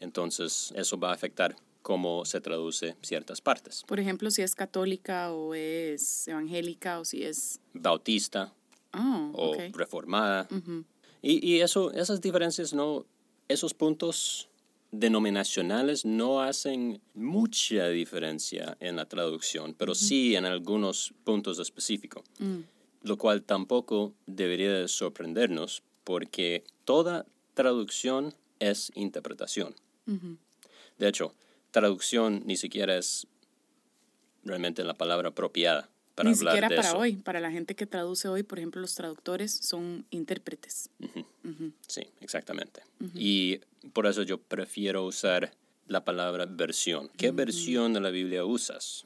Entonces, 0.00 0.72
eso 0.76 0.98
va 0.98 1.10
a 1.10 1.14
afectar 1.14 1.56
cómo 1.82 2.24
se 2.24 2.40
traduce 2.40 2.96
ciertas 3.02 3.40
partes. 3.40 3.84
Por 3.86 4.00
ejemplo, 4.00 4.30
si 4.30 4.42
es 4.42 4.54
católica 4.54 5.32
o 5.32 5.54
es 5.54 6.26
evangélica 6.26 6.98
o 6.98 7.04
si 7.04 7.22
es... 7.22 7.60
Bautista 7.74 8.52
oh, 8.92 9.30
o 9.32 9.54
reformada. 9.72 10.48
y, 11.22 11.46
y, 11.48 11.60
eso, 11.60 11.92
esas 11.92 12.20
diferencias 12.20 12.74
no, 12.74 13.06
esos 13.48 13.72
puntos 13.72 14.48
denominacionales 14.90 16.04
no 16.04 16.40
hacen 16.40 17.00
mucha 17.14 17.88
diferencia 17.88 18.76
en 18.80 18.96
la 18.96 19.06
traducción, 19.06 19.74
pero 19.74 19.94
sí 19.94 20.36
en 20.36 20.44
algunos 20.44 21.14
puntos 21.24 21.58
específicos, 21.58 22.24
mm. 22.38 22.58
lo 23.02 23.16
cual 23.16 23.42
tampoco 23.42 24.14
debería 24.26 24.88
sorprendernos 24.88 25.82
porque 26.04 26.64
toda 26.84 27.26
traducción 27.54 28.34
es 28.58 28.90
interpretación. 28.94 29.74
De 30.98 31.08
hecho, 31.08 31.34
traducción 31.70 32.42
ni 32.46 32.56
siquiera 32.56 32.96
es 32.96 33.26
realmente 34.44 34.84
la 34.84 34.94
palabra 34.94 35.30
apropiada 35.30 35.90
para 36.14 36.30
ni 36.30 36.36
siquiera 36.36 36.68
para 36.70 36.96
hoy, 36.96 37.16
para 37.16 37.40
la 37.40 37.50
gente 37.50 37.74
que 37.76 37.84
traduce 37.86 38.26
hoy, 38.26 38.42
por 38.42 38.58
ejemplo, 38.58 38.80
los 38.80 38.94
traductores 38.94 39.52
son 39.52 40.06
intérpretes. 40.10 40.88
Sí, 41.86 42.02
exactamente. 42.20 42.82
Y 43.14 43.60
por 43.92 44.06
eso 44.06 44.22
yo 44.22 44.38
prefiero 44.38 45.04
usar 45.04 45.52
la 45.86 46.04
palabra 46.04 46.46
versión. 46.46 47.10
¿Qué 47.16 47.30
versión 47.32 47.92
de 47.92 48.00
la 48.00 48.10
Biblia 48.10 48.44
usas? 48.44 49.04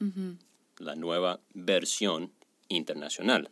La 0.77 0.95
nueva 0.95 1.41
versión 1.53 2.31
internacional, 2.69 3.49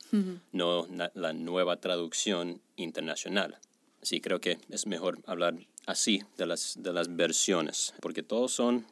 no 0.53 0.87
la 1.13 1.33
nueva 1.33 1.81
traducción 1.81 2.61
internacional. 2.77 3.59
Sí, 4.01 4.21
creo 4.21 4.39
que 4.39 4.57
es 4.69 4.87
mejor 4.87 5.19
hablar 5.25 5.55
así 5.89 6.21
de 6.37 6.45
las, 6.45 6.75
de 6.77 6.93
las 6.93 7.15
versiones, 7.15 7.95
porque 7.99 8.21
todos 8.21 8.51
son 8.51 8.85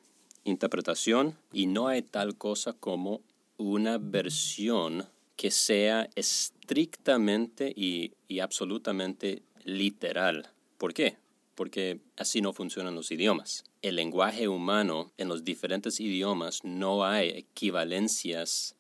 interpretación 0.44 1.38
y 1.54 1.68
no 1.68 1.88
hay 1.88 2.02
tal 2.02 2.36
cosa 2.38 2.74
como 2.74 3.22
una 3.58 4.00
versión 4.00 5.08
que 5.36 5.52
sea 5.52 6.10
estrictamente 6.16 7.72
y, 7.76 8.14
absolutamente 8.40 9.44
literal. 9.64 10.50
¿Por 10.80 10.96
qué? 10.96 11.18
Porque 11.54 12.00
así 12.18 12.42
no 12.42 12.52
funcionan 12.52 12.96
los 12.96 13.12
idiomas. 13.12 13.64
El 13.84 13.98
lenguaje 13.98 14.48
humano 14.48 15.12
en 15.18 15.28
los 15.28 15.44
diferentes 15.44 16.00
idiomas 16.00 16.64
no 16.64 17.06
hay 17.06 17.30
equivalencias 17.30 18.76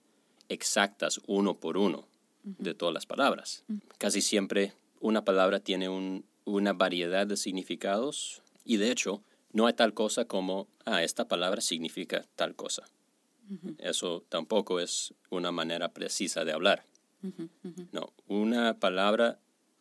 exactas 0.50 1.22
uno 1.28 1.60
por 1.60 1.78
uno 1.78 2.08
de 2.44 2.74
todas 2.74 2.94
las 2.96 3.06
palabras. 3.06 3.64
Casi 4.00 4.22
siempre 4.22 4.74
una 5.00 5.24
palabra 5.24 5.60
tiene 5.60 5.90
una 6.48 6.74
variedad 6.74 7.28
de 7.28 7.38
significados 7.38 8.42
y 8.64 8.78
de 8.78 8.92
hecho 8.92 9.22
no 9.52 9.68
hay 9.68 9.74
tal 9.74 9.94
cosa 9.94 10.26
como, 10.26 10.68
ah, 10.86 11.04
esta 11.04 11.28
palabra 11.28 11.62
significa 11.62 12.26
tal 12.36 12.56
cosa. 12.56 12.84
Eso 13.78 14.26
tampoco 14.28 14.82
es 14.82 15.14
una 15.30 15.54
manera 15.54 15.94
precisa 15.94 16.44
de 16.44 16.52
hablar. 16.52 16.86
No, 17.92 18.14
una 18.28 18.78
palabra 18.78 19.40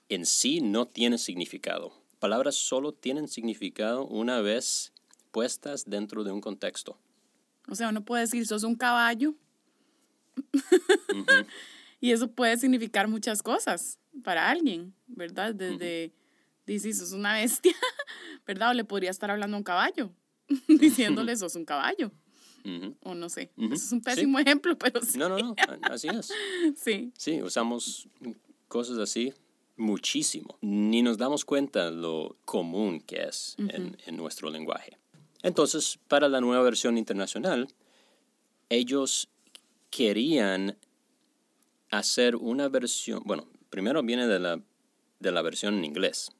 en 0.08 0.24
sí 0.24 0.60
no 0.60 0.86
tiene 0.86 1.18
significado. 1.18 1.92
Palabras 2.20 2.54
solo 2.54 2.92
tienen 2.92 3.28
significado 3.28 4.06
una 4.06 4.40
vez 4.40 4.92
puestas 5.32 5.84
dentro 5.84 6.22
de 6.22 6.30
un 6.30 6.40
contexto. 6.40 6.96
O 7.68 7.74
sea, 7.74 7.88
uno 7.88 8.04
puede 8.04 8.22
decir, 8.22 8.46
sos 8.46 8.62
un 8.62 8.76
caballo. 8.76 9.34
y 12.00 12.12
eso 12.12 12.30
puede 12.30 12.56
significar 12.56 13.08
muchas 13.08 13.42
cosas 13.42 13.98
para 14.22 14.48
alguien, 14.48 14.94
¿verdad? 15.08 15.54
Desde, 15.54 16.12
dices, 16.74 16.98
sos 16.98 17.12
una 17.12 17.34
bestia, 17.34 17.74
¿verdad? 18.46 18.70
O 18.70 18.74
le 18.74 18.84
podría 18.84 19.10
estar 19.10 19.30
hablando 19.30 19.56
a 19.56 19.58
un 19.58 19.64
caballo, 19.64 20.12
diciéndole, 20.68 21.36
sos 21.36 21.54
un 21.56 21.64
caballo. 21.64 22.12
O 23.04 23.14
no 23.14 23.28
sé. 23.28 23.52
es 23.56 23.92
un 23.92 24.00
pésimo 24.00 24.38
ejemplo, 24.40 24.76
pero 24.76 25.00
sí. 25.00 25.18
No, 25.18 25.28
no, 25.28 25.38
no, 25.38 25.54
así 25.82 26.08
es. 26.08 26.32
sí. 26.76 27.12
Sí, 27.16 27.40
usamos 27.40 28.08
cosas 28.66 28.98
así 28.98 29.32
muchísimo. 29.76 30.58
Ni 30.62 31.02
nos 31.02 31.16
damos 31.16 31.44
cuenta 31.44 31.90
lo 31.92 32.36
común 32.44 33.00
que 33.00 33.22
es 33.22 33.54
en, 33.58 33.96
en 34.04 34.16
nuestro 34.16 34.50
lenguaje. 34.50 34.98
Entonces, 35.42 36.00
para 36.08 36.28
la 36.28 36.40
nueva 36.40 36.64
versión 36.64 36.98
internacional, 36.98 37.68
ellos 38.68 39.28
querían 39.90 40.76
hacer 41.90 42.36
una 42.36 42.68
versión, 42.68 43.22
bueno, 43.24 43.48
primero 43.70 44.02
viene 44.02 44.26
de 44.26 44.38
la, 44.38 44.60
de 45.20 45.32
la 45.32 45.42
versión 45.42 45.74
en 45.78 45.84
inglés, 45.84 46.30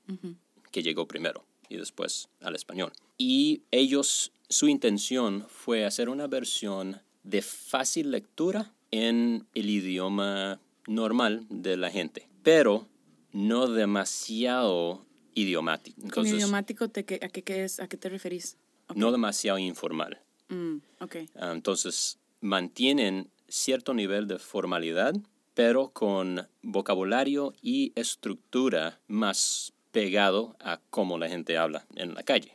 que 0.71 0.83
llegó 0.83 1.07
primero, 1.07 1.45
y 1.69 1.77
después 1.77 2.29
al 2.41 2.55
español. 2.55 2.93
Y 3.19 3.63
ellos, 3.71 4.33
su 4.49 4.69
intención 4.69 5.47
fue 5.49 5.85
hacer 5.85 6.09
una 6.09 6.27
versión 6.27 7.01
de 7.23 7.43
fácil 7.43 8.11
lectura 8.11 8.73
en 8.91 9.47
el 9.55 9.69
idioma 9.71 10.61
normal 10.87 11.47
de 11.51 11.77
la 11.77 11.91
gente, 11.91 12.29
pero 12.43 12.87
no 13.33 13.67
demasiado 13.67 15.05
idiomático. 15.35 16.01
¿Con 16.13 16.27
idiomático 16.27 16.89
te, 16.89 17.01
a, 17.01 17.29
qué, 17.29 17.65
es, 17.65 17.81
a 17.81 17.89
qué 17.89 17.97
te 17.97 18.09
referís? 18.09 18.57
No 18.95 19.11
demasiado 19.11 19.59
informal. 19.59 20.21
Mm, 20.49 20.77
okay. 21.01 21.29
Ah, 21.35 21.53
entonces, 21.53 22.19
mantienen 22.41 23.31
cierto 23.49 23.95
nivel 23.95 24.27
de 24.29 24.39
formalidad, 24.39 25.15
pero 25.57 25.89
con 25.89 26.47
vocabulario 26.61 27.55
y 27.63 27.91
estructura 27.95 29.01
más 29.09 29.73
pegado 29.91 30.55
a 30.61 30.81
cómo 30.91 31.17
la 31.17 31.31
gente 31.31 31.57
habla 31.57 31.87
en 31.95 32.13
la 32.13 32.23
calle. 32.23 32.53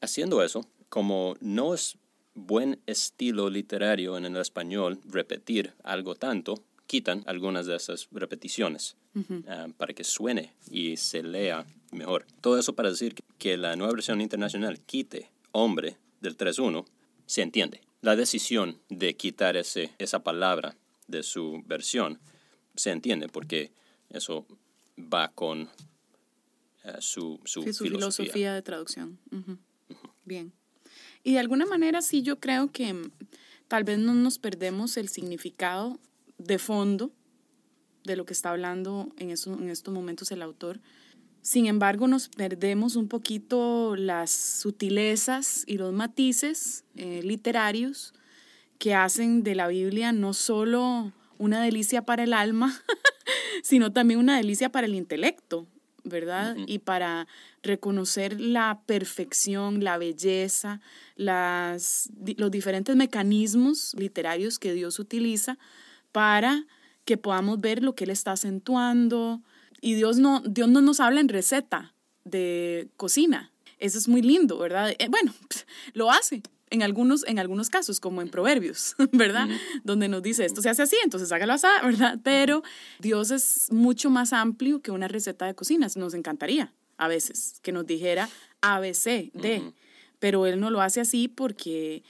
Haciendo 0.00 0.42
eso, 0.42 0.64
como 0.88 1.36
no 1.40 1.74
es 1.74 1.98
buen 2.34 2.80
estilo 2.86 3.50
literario 3.50 4.16
en 4.16 4.24
el 4.24 4.36
español 4.38 5.00
repetir 5.04 5.74
algo 5.84 6.14
tanto, 6.14 6.54
quitan 6.86 7.22
algunas 7.26 7.66
de 7.66 7.76
esas 7.76 8.08
repeticiones 8.10 8.96
ah, 9.46 9.66
para 9.76 9.92
que 9.92 10.04
suene 10.04 10.54
y 10.70 10.96
se 10.96 11.22
lea 11.22 11.66
mejor. 11.92 12.24
Todo 12.40 12.58
eso 12.58 12.74
para 12.74 12.88
decir 12.88 13.16
que 13.36 13.58
la 13.58 13.76
nueva 13.76 13.92
versión 13.92 14.22
internacional 14.22 14.80
quite 14.80 15.30
hombre 15.52 15.98
del 16.22 16.38
3.1 16.38 16.86
se 17.26 17.42
entiende 17.42 17.82
la 18.00 18.16
decisión 18.16 18.78
de 18.88 19.14
quitar 19.14 19.58
ese, 19.58 19.90
esa 19.98 20.20
palabra 20.20 20.74
de 21.06 21.22
su 21.22 21.62
versión 21.66 22.20
se 22.74 22.90
entiende 22.90 23.28
porque 23.28 23.72
eso 24.10 24.46
va 24.98 25.28
con 25.28 25.68
eh, 26.84 26.96
su, 27.00 27.40
su, 27.44 27.62
filosofía. 27.62 28.54
de 28.54 28.62
traducción. 28.62 29.18
Bien. 30.24 30.52
Y 31.22 31.32
de 31.32 31.38
alguna 31.38 31.66
manera 31.66 32.02
sí 32.02 32.22
yo 32.22 32.38
creo 32.38 32.70
que 32.70 32.92
mm, 32.92 33.10
tal 33.68 33.84
vez 33.84 33.98
no 33.98 34.14
nos 34.14 34.38
perdemos 34.38 34.96
el 34.96 35.08
significado 35.08 35.98
de 36.38 36.58
fondo 36.58 37.12
de 38.04 38.16
lo 38.16 38.24
que 38.24 38.32
está 38.32 38.50
hablando 38.50 39.12
en, 39.18 39.30
eso, 39.30 39.54
en 39.54 39.68
estos 39.70 39.92
momentos 39.92 40.30
el 40.30 40.42
autor 40.42 40.80
sin 41.46 41.66
embargo, 41.66 42.08
nos 42.08 42.28
perdemos 42.28 42.96
un 42.96 43.06
poquito 43.06 43.94
las 43.94 44.32
sutilezas 44.32 45.62
y 45.68 45.78
los 45.78 45.92
matices 45.92 46.82
eh, 46.96 47.20
literarios 47.22 48.14
que 48.78 48.94
hacen 48.94 49.42
de 49.42 49.54
la 49.54 49.68
Biblia 49.68 50.12
no 50.12 50.34
solo 50.34 51.12
una 51.38 51.62
delicia 51.62 52.02
para 52.02 52.24
el 52.24 52.32
alma, 52.32 52.80
sino 53.62 53.92
también 53.92 54.20
una 54.20 54.36
delicia 54.36 54.70
para 54.70 54.86
el 54.86 54.94
intelecto, 54.94 55.66
¿verdad? 56.04 56.56
Y 56.66 56.78
para 56.78 57.26
reconocer 57.62 58.40
la 58.40 58.80
perfección, 58.86 59.82
la 59.82 59.98
belleza, 59.98 60.80
las, 61.16 62.10
los 62.36 62.50
diferentes 62.50 62.94
mecanismos 62.94 63.94
literarios 63.98 64.58
que 64.58 64.72
Dios 64.72 64.98
utiliza 64.98 65.58
para 66.12 66.64
que 67.04 67.16
podamos 67.16 67.60
ver 67.60 67.82
lo 67.82 67.94
que 67.94 68.04
Él 68.04 68.10
está 68.10 68.32
acentuando, 68.32 69.42
y 69.80 69.94
Dios 69.94 70.18
no, 70.18 70.40
Dios 70.40 70.68
no 70.68 70.80
nos 70.80 71.00
habla 71.00 71.20
en 71.20 71.28
receta 71.28 71.94
de 72.24 72.88
cocina. 72.96 73.52
Eso 73.78 73.98
es 73.98 74.08
muy 74.08 74.22
lindo, 74.22 74.58
¿verdad? 74.58 74.94
Eh, 74.98 75.08
bueno, 75.08 75.32
lo 75.92 76.10
hace 76.10 76.42
en 76.70 76.82
algunos, 76.82 77.24
en 77.26 77.38
algunos 77.38 77.70
casos, 77.70 78.00
como 78.00 78.22
en 78.22 78.28
Proverbios, 78.28 78.96
¿verdad? 79.12 79.48
Donde 79.84 80.08
nos 80.08 80.22
dice 80.22 80.44
esto 80.44 80.62
se 80.62 80.68
hace 80.68 80.82
así, 80.82 80.96
entonces 81.04 81.30
hágalo 81.32 81.52
así, 81.52 81.66
¿verdad? 81.82 82.18
Pero 82.22 82.62
Dios 82.98 83.30
es 83.30 83.72
mucho 83.72 84.10
más 84.10 84.32
amplio 84.32 84.80
que 84.80 84.90
una 84.90 85.08
receta 85.08 85.46
de 85.46 85.54
cocina. 85.54 85.86
Nos 85.96 86.14
encantaría 86.14 86.72
a 86.98 87.08
veces 87.08 87.60
que 87.62 87.72
nos 87.72 87.86
dijera 87.86 88.28
ABC, 88.60 89.30
D, 89.32 89.72
pero 90.18 90.46
Él 90.46 90.60
no 90.60 90.70
lo 90.70 90.80
hace 90.80 91.00
así 91.00 91.28
porque 91.28 92.02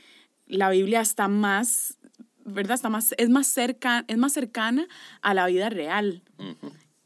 la 0.47 0.71
Biblia 0.71 1.01
está 1.01 1.29
más, 1.29 1.99
¿verdad? 2.45 2.77
Está 2.77 2.88
más, 2.88 3.14
es, 3.19 3.29
más 3.29 3.47
cerca, 3.47 4.05
es 4.09 4.16
más 4.16 4.33
cercana 4.33 4.87
a 5.21 5.35
la 5.35 5.47
vida 5.47 5.69
real. 5.69 6.23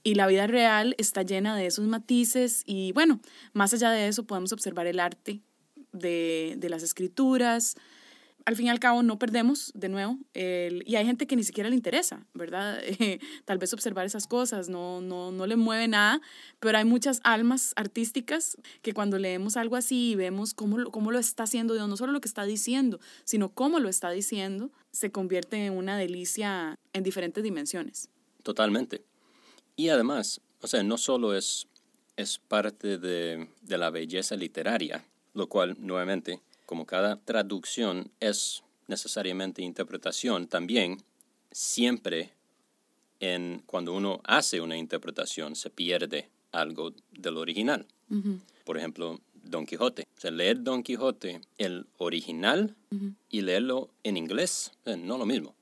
Y 0.02 0.14
la 0.14 0.26
vida 0.26 0.46
real 0.46 0.94
está 0.98 1.22
llena 1.22 1.56
de 1.56 1.66
esos 1.66 1.86
matices 1.86 2.62
y 2.64 2.92
bueno, 2.92 3.20
más 3.52 3.74
allá 3.74 3.90
de 3.90 4.08
eso 4.08 4.24
podemos 4.24 4.52
observar 4.52 4.86
el 4.86 4.98
arte 4.98 5.42
de, 5.92 6.58
las 6.68 6.82
escrituras. 6.82 7.76
Al 8.46 8.56
fin 8.56 8.66
y 8.66 8.70
al 8.70 8.80
cabo 8.80 9.02
no 9.02 9.18
perdemos 9.18 9.70
de 9.74 9.90
nuevo 9.90 10.18
el, 10.32 10.82
y 10.86 10.96
hay 10.96 11.04
gente 11.04 11.26
que 11.26 11.36
ni 11.36 11.44
siquiera 11.44 11.68
le 11.68 11.76
interesa, 11.76 12.26
¿verdad? 12.32 12.80
tal 13.44 13.58
vez 13.58 13.72
observar 13.74 14.06
esas 14.06 14.26
cosas 14.26 14.70
no, 14.70 15.02
no, 15.02 15.30
no 15.30 15.46
le 15.46 15.56
mueve 15.56 15.88
nada, 15.88 16.22
pero 16.58 16.78
hay 16.78 16.84
muchas 16.84 17.20
almas 17.22 17.74
artísticas 17.76 18.56
que 18.80 18.94
cuando 18.94 19.18
leemos 19.18 19.58
algo 19.58 19.76
así 19.76 20.12
y 20.12 20.14
vemos 20.14 20.54
cómo, 20.54 20.90
cómo 20.90 21.12
lo 21.12 21.18
está 21.18 21.42
haciendo 21.42 21.74
Dios, 21.74 21.86
no 21.86 21.98
solo 21.98 22.12
lo 22.12 22.20
que 22.22 22.28
está 22.28 22.44
diciendo, 22.44 22.98
sino 23.24 23.50
cómo 23.52 23.78
lo 23.78 23.90
está 23.90 24.10
diciendo, 24.10 24.72
se 24.90 25.12
convierte 25.12 25.66
en 25.66 25.74
una 25.74 25.98
delicia 25.98 26.78
en 26.94 27.02
diferentes 27.02 27.44
dimensiones. 27.44 28.08
Totalmente. 28.42 29.04
Y 29.76 29.90
además, 29.90 30.40
o 30.60 30.66
sea, 30.66 30.82
no 30.82 30.98
solo 30.98 31.34
es, 31.34 31.68
es 32.16 32.38
parte 32.38 32.98
de, 32.98 33.48
de 33.62 33.78
la 33.78 33.90
belleza 33.90 34.34
literaria, 34.36 35.04
lo 35.34 35.48
cual 35.48 35.76
nuevamente, 35.78 36.40
como 36.66 36.86
cada 36.86 37.16
traducción 37.16 38.10
es 38.20 38.62
necesariamente 38.88 39.62
interpretación, 39.62 40.48
también 40.48 41.02
siempre 41.50 42.32
en, 43.20 43.62
cuando 43.66 43.94
uno 43.94 44.20
hace 44.24 44.60
una 44.60 44.76
interpretación 44.76 45.56
se 45.56 45.70
pierde 45.70 46.28
algo 46.52 46.92
del 47.12 47.36
original. 47.36 47.86
Por 48.64 48.76
ejemplo, 48.76 49.20
Don 49.34 49.66
Quijote. 49.66 50.06
O 50.16 50.20
sea, 50.20 50.30
leer 50.30 50.62
Don 50.62 50.82
Quijote, 50.82 51.40
el 51.58 51.86
original, 51.98 52.76
y 53.28 53.42
leerlo 53.42 53.90
en 54.02 54.16
inglés, 54.16 54.72
no 54.84 55.18
lo 55.18 55.26
mismo. 55.26 55.54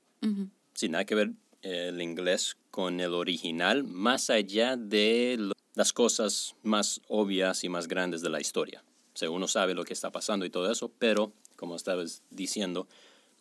Sin 0.73 0.93
nada 0.93 1.05
que 1.05 1.15
ver 1.15 1.31
el 1.61 2.01
inglés 2.01 2.57
con 2.71 2.99
el 2.99 3.13
original, 3.13 3.83
más 3.83 4.29
allá 4.29 4.77
de 4.77 5.51
las 5.75 5.93
cosas 5.93 6.55
más 6.63 7.01
obvias 7.07 7.63
y 7.63 7.69
más 7.69 7.87
grandes 7.87 8.21
de 8.21 8.29
la 8.29 8.41
historia. 8.41 8.83
Sea, 9.19 9.29
uno 9.29 9.47
sabe 9.47 9.73
lo 9.73 9.83
que 9.83 9.93
está 9.93 10.11
pasando 10.11 10.45
y 10.45 10.49
todo 10.49 10.71
eso, 10.71 10.91
pero, 10.97 11.33
como 11.55 11.75
estabas 11.75 12.23
diciendo, 12.29 12.87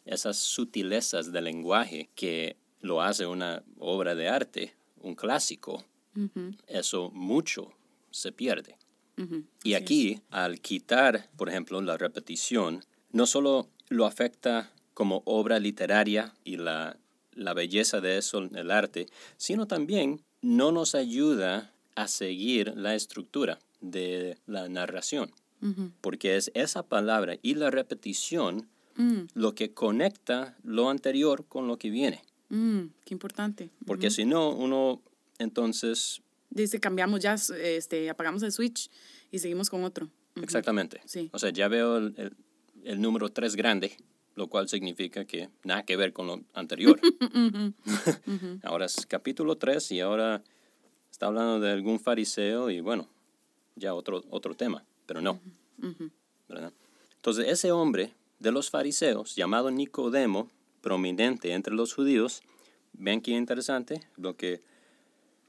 esas 0.05 0.37
sutilezas 0.39 1.33
del 1.33 1.45
lenguaje 1.45 2.11
que 2.15 2.57
lo 2.81 3.03
hace 3.03 3.27
una 3.27 3.63
obra 3.79 4.15
de 4.15 4.29
arte, 4.29 4.75
un 5.01 5.15
clásico, 5.15 5.85
eso 6.67 7.11
mucho 7.13 7.73
se 8.11 8.33
pierde. 8.33 8.77
Y 9.63 9.75
aquí, 9.75 10.21
al 10.31 10.61
quitar, 10.61 11.29
por 11.37 11.49
ejemplo, 11.49 11.81
la 11.81 11.97
repetición, 11.97 12.85
no 13.13 13.27
solo 13.27 13.69
lo 13.89 14.07
afecta 14.07 14.73
como 14.95 15.23
obra 15.25 15.59
literaria 15.59 16.35
y 16.45 16.57
la 16.57 16.97
la 17.39 17.55
belleza 17.55 18.01
de 18.01 18.19
eso, 18.19 18.39
el 18.39 18.71
arte, 18.71 19.07
sino 19.37 19.67
también 19.67 20.23
no 20.43 20.73
nos 20.73 20.95
ayuda 20.95 21.73
a 21.95 22.09
seguir 22.09 22.75
la 22.77 22.95
estructura 22.95 23.59
de 23.81 24.39
la 24.47 24.69
narración, 24.69 25.31
porque 26.01 26.37
es 26.37 26.51
esa 26.55 26.83
palabra 26.83 27.37
y 27.43 27.55
la 27.55 27.71
repetición 27.71 28.69
mm. 28.97 29.23
lo 29.35 29.55
que 29.55 29.73
conecta 29.73 30.57
lo 30.63 30.91
anterior 30.91 31.47
con 31.47 31.67
lo 31.67 31.79
que 31.79 31.91
viene. 31.91 32.23
Mm, 32.49 32.87
qué 33.05 33.15
importante. 33.15 33.71
Porque 33.87 34.11
si 34.11 34.25
no, 34.25 34.51
uno 34.51 35.03
entonces... 35.39 36.23
Dice, 36.51 36.81
cambiamos 36.81 37.21
ya, 37.21 37.35
este, 37.35 38.09
apagamos 38.09 38.43
el 38.43 38.53
switch 38.53 38.91
y 39.31 39.39
seguimos 39.39 39.69
con 39.69 39.85
otro. 39.85 40.09
Exactamente. 40.37 41.01
Sí. 41.05 41.29
O 41.33 41.39
sea, 41.39 41.51
ya 41.51 41.69
veo 41.69 41.99
el, 41.99 42.37
el 42.85 43.01
número 43.01 43.29
3 43.29 43.57
grande 43.57 43.97
lo 44.39 44.47
cual 44.47 44.69
significa 44.69 45.25
que 45.25 45.51
nada 45.65 45.83
que 45.83 45.97
ver 45.97 46.13
con 46.13 46.29
lo 46.29 46.41
anterior. 46.55 47.01
ahora 48.63 48.87
es 48.87 49.05
capítulo 49.05 49.59
3 49.59 49.91
y 49.93 50.01
ahora 50.01 50.45
está 51.11 51.27
hablando 51.27 51.59
de 51.59 51.73
algún 51.73 51.99
fariseo 51.99 52.71
y 52.71 52.81
bueno, 52.81 53.09
ya 53.75 53.95
otro, 53.95 54.25
otro 54.31 54.55
tema, 54.55 54.85
pero 55.09 55.21
no. 55.21 55.41
Entonces 57.17 57.49
ese 57.49 57.73
hombre 57.73 58.13
de 58.39 58.53
los 58.53 58.71
fariseos, 58.71 59.35
llamado 59.35 59.73
Nicodemo, 59.73 60.49
prominente 60.81 61.53
entre 61.53 61.75
los 61.75 61.93
judíos, 61.95 62.43
ven 62.93 63.21
qué 63.21 63.33
interesante 63.33 64.01
lo 64.17 64.37
que, 64.37 64.63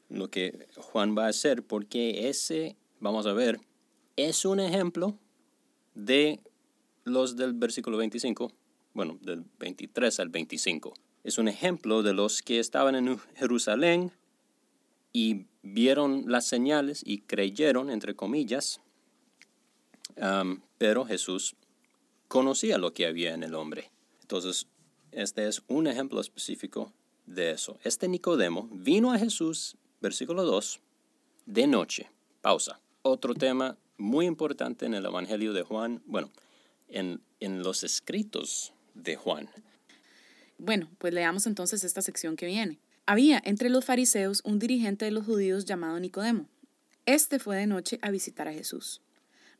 lo 0.09 0.31
que 0.31 0.67
Juan 0.77 1.15
va 1.15 1.27
a 1.27 1.29
hacer, 1.29 1.61
porque 1.61 2.29
ese, 2.29 2.75
vamos 2.99 3.27
a 3.27 3.33
ver, 3.33 3.59
es 4.15 4.45
un 4.45 4.59
ejemplo 4.59 5.15
de 5.93 6.39
los 7.03 7.35
del 7.35 7.53
versículo 7.53 7.97
25 7.97 8.51
bueno, 8.93 9.17
del 9.21 9.45
23 9.59 10.19
al 10.19 10.29
25. 10.29 10.93
Es 11.23 11.37
un 11.37 11.47
ejemplo 11.47 12.03
de 12.03 12.13
los 12.13 12.41
que 12.41 12.59
estaban 12.59 12.95
en 12.95 13.19
Jerusalén 13.35 14.11
y 15.13 15.45
vieron 15.61 16.25
las 16.27 16.47
señales 16.47 17.01
y 17.05 17.19
creyeron, 17.19 17.89
entre 17.89 18.15
comillas, 18.15 18.81
pero 20.77 21.05
Jesús 21.05 21.55
conocía 22.27 22.77
lo 22.77 22.93
que 22.93 23.05
había 23.05 23.33
en 23.33 23.43
el 23.43 23.55
hombre. 23.55 23.91
Entonces, 24.21 24.67
este 25.11 25.47
es 25.47 25.61
un 25.67 25.87
ejemplo 25.87 26.21
específico 26.21 26.93
de 27.25 27.51
eso. 27.51 27.77
Este 27.83 28.07
Nicodemo 28.07 28.69
vino 28.71 29.11
a 29.11 29.19
Jesús, 29.19 29.75
versículo 30.01 30.43
2, 30.43 30.79
de 31.45 31.67
noche. 31.67 32.09
Pausa. 32.41 32.79
Otro 33.01 33.33
tema 33.33 33.77
muy 33.97 34.25
importante 34.25 34.85
en 34.85 34.93
el 34.93 35.05
Evangelio 35.05 35.53
de 35.53 35.63
Juan, 35.63 36.01
bueno, 36.05 36.29
en, 36.87 37.21
en 37.39 37.63
los 37.63 37.83
escritos 37.83 38.73
de 38.93 39.15
Juan. 39.15 39.49
Bueno, 40.57 40.89
pues 40.97 41.13
leamos 41.13 41.47
entonces 41.47 41.83
esta 41.83 42.01
sección 42.01 42.35
que 42.35 42.45
viene. 42.45 42.79
Había 43.05 43.41
entre 43.43 43.69
los 43.69 43.85
fariseos 43.85 44.41
un 44.43 44.59
dirigente 44.59 45.05
de 45.05 45.11
los 45.11 45.25
judíos 45.25 45.65
llamado 45.65 45.99
Nicodemo. 45.99 46.47
Este 47.05 47.39
fue 47.39 47.57
de 47.57 47.65
noche 47.65 47.97
a 48.01 48.11
visitar 48.11 48.47
a 48.47 48.53
Jesús. 48.53 49.01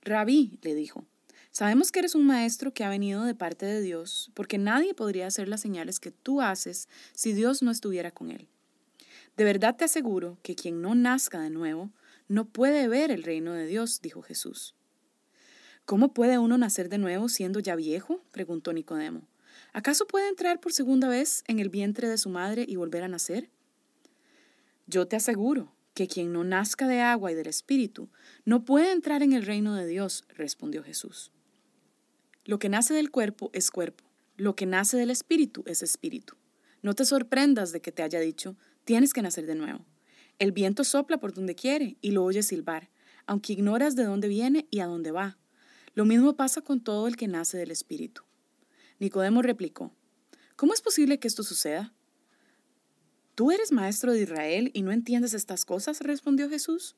Rabí, 0.01 0.59
le 0.61 0.75
dijo, 0.75 1.05
sabemos 1.51 1.91
que 1.91 1.99
eres 1.99 2.15
un 2.15 2.25
maestro 2.25 2.73
que 2.73 2.83
ha 2.83 2.89
venido 2.89 3.23
de 3.23 3.35
parte 3.35 3.65
de 3.65 3.81
Dios, 3.81 4.31
porque 4.33 4.57
nadie 4.57 4.93
podría 4.93 5.27
hacer 5.27 5.47
las 5.47 5.61
señales 5.61 5.99
que 5.99 6.11
tú 6.11 6.41
haces 6.41 6.87
si 7.13 7.33
Dios 7.33 7.61
no 7.61 7.71
estuviera 7.71 8.11
con 8.11 8.31
él. 8.31 8.47
De 9.35 9.43
verdad 9.43 9.75
te 9.75 9.85
aseguro 9.85 10.37
que 10.41 10.55
quien 10.55 10.81
no 10.81 10.95
nazca 10.95 11.39
de 11.39 11.49
nuevo 11.49 11.91
no 12.27 12.45
puede 12.45 12.87
ver 12.87 13.11
el 13.11 13.23
reino 13.23 13.53
de 13.53 13.67
Dios, 13.67 14.01
dijo 14.01 14.21
Jesús. 14.21 14.75
¿Cómo 15.85 16.13
puede 16.13 16.37
uno 16.37 16.57
nacer 16.57 16.87
de 16.87 16.97
nuevo 16.97 17.29
siendo 17.29 17.59
ya 17.59 17.75
viejo? 17.75 18.21
preguntó 18.31 18.73
Nicodemo. 18.73 19.27
¿Acaso 19.73 20.07
puede 20.07 20.27
entrar 20.27 20.59
por 20.59 20.71
segunda 20.71 21.07
vez 21.07 21.43
en 21.47 21.59
el 21.59 21.69
vientre 21.69 22.07
de 22.07 22.17
su 22.17 22.29
madre 22.29 22.65
y 22.67 22.75
volver 22.75 23.03
a 23.03 23.07
nacer? 23.07 23.49
Yo 24.87 25.07
te 25.07 25.15
aseguro 25.15 25.71
que 25.99 26.07
quien 26.07 26.31
no 26.31 26.45
nazca 26.45 26.87
de 26.87 27.01
agua 27.01 27.29
y 27.29 27.35
del 27.35 27.47
Espíritu 27.47 28.07
no 28.45 28.63
puede 28.63 28.93
entrar 28.93 29.21
en 29.21 29.33
el 29.33 29.45
reino 29.45 29.75
de 29.75 29.85
Dios, 29.85 30.23
respondió 30.29 30.81
Jesús. 30.81 31.33
Lo 32.45 32.57
que 32.57 32.69
nace 32.69 32.93
del 32.93 33.11
cuerpo 33.11 33.49
es 33.51 33.69
cuerpo, 33.69 34.05
lo 34.37 34.55
que 34.55 34.65
nace 34.65 34.95
del 34.95 35.09
Espíritu 35.09 35.61
es 35.65 35.83
Espíritu. 35.83 36.37
No 36.81 36.93
te 36.93 37.03
sorprendas 37.03 37.73
de 37.73 37.81
que 37.81 37.91
te 37.91 38.01
haya 38.01 38.21
dicho, 38.21 38.55
tienes 38.85 39.11
que 39.11 39.21
nacer 39.21 39.45
de 39.45 39.55
nuevo. 39.55 39.85
El 40.37 40.53
viento 40.53 40.85
sopla 40.85 41.17
por 41.17 41.33
donde 41.33 41.53
quiere 41.53 41.97
y 41.99 42.11
lo 42.11 42.23
oyes 42.23 42.47
silbar, 42.47 42.89
aunque 43.25 43.51
ignoras 43.51 43.97
de 43.97 44.05
dónde 44.05 44.29
viene 44.29 44.69
y 44.71 44.79
a 44.79 44.85
dónde 44.85 45.11
va. 45.11 45.37
Lo 45.95 46.05
mismo 46.05 46.37
pasa 46.37 46.61
con 46.61 46.79
todo 46.79 47.09
el 47.09 47.17
que 47.17 47.27
nace 47.27 47.57
del 47.57 47.71
Espíritu. 47.71 48.21
Nicodemo 48.99 49.41
replicó, 49.41 49.93
¿Cómo 50.55 50.73
es 50.73 50.79
posible 50.79 51.19
que 51.19 51.27
esto 51.27 51.43
suceda? 51.43 51.93
¿Tú 53.39 53.51
eres 53.51 53.71
maestro 53.71 54.11
de 54.11 54.23
Israel 54.23 54.69
y 54.73 54.81
no 54.81 54.91
entiendes 54.91 55.33
estas 55.33 55.63
cosas? 55.63 56.01
respondió 56.01 56.49
Jesús. 56.49 56.97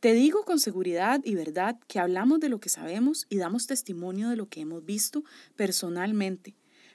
Te 0.00 0.14
digo 0.14 0.46
con 0.46 0.58
seguridad 0.58 1.20
y 1.22 1.34
verdad 1.34 1.78
que 1.86 1.98
hablamos 1.98 2.40
de 2.40 2.48
lo 2.48 2.60
que 2.60 2.70
sabemos 2.70 3.26
y 3.28 3.36
damos 3.36 3.66
testimonio 3.66 4.30
de 4.30 4.36
lo 4.36 4.48
que 4.48 4.62
hemos 4.62 4.86
visto 4.86 5.22
personalmente, 5.54 6.54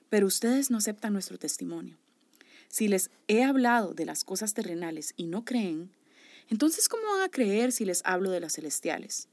pero 0.09 0.25
ustedes 0.25 0.71
no 0.71 0.79
aceptan 0.79 1.13
nuestro 1.13 1.37
testimonio. 1.37 1.99
Si 2.69 2.87
les 2.87 3.11
he 3.27 3.43
hablado 3.43 3.93
de 3.93 4.05
las 4.05 4.23
cosas 4.23 4.55
terrenales 4.55 5.13
y 5.15 5.27
no 5.27 5.45
creen, 5.45 5.91
entonces 6.49 6.89
¿cómo 6.89 7.03
van 7.13 7.21
a 7.21 7.29
creer 7.29 7.71
si 7.71 7.85
les 7.85 8.01
hablo 8.03 8.31
de 8.31 8.39
las 8.39 8.53
celestiales? 8.53 9.29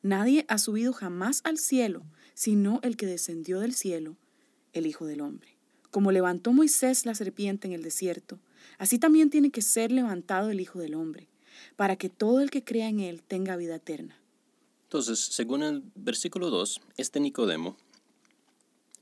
Nadie 0.00 0.44
ha 0.46 0.58
subido 0.58 0.92
jamás 0.92 1.40
al 1.42 1.58
cielo, 1.58 2.04
sino 2.34 2.78
el 2.84 2.96
que 2.96 3.06
descendió 3.06 3.58
del 3.58 3.74
cielo, 3.74 4.16
el 4.74 4.86
Hijo 4.86 5.06
del 5.06 5.22
Hombre. 5.22 5.51
Como 5.92 6.10
levantó 6.10 6.54
Moisés 6.54 7.04
la 7.04 7.14
serpiente 7.14 7.68
en 7.68 7.74
el 7.74 7.82
desierto, 7.82 8.40
así 8.78 8.98
también 8.98 9.28
tiene 9.28 9.50
que 9.50 9.60
ser 9.60 9.92
levantado 9.92 10.48
el 10.48 10.58
Hijo 10.58 10.78
del 10.78 10.94
Hombre, 10.94 11.28
para 11.76 11.96
que 11.96 12.08
todo 12.08 12.40
el 12.40 12.50
que 12.50 12.64
crea 12.64 12.88
en 12.88 12.98
él 12.98 13.22
tenga 13.22 13.56
vida 13.56 13.76
eterna. 13.76 14.18
Entonces, 14.84 15.20
según 15.20 15.62
el 15.62 15.82
versículo 15.94 16.48
2, 16.48 16.80
este 16.96 17.20
Nicodemo 17.20 17.76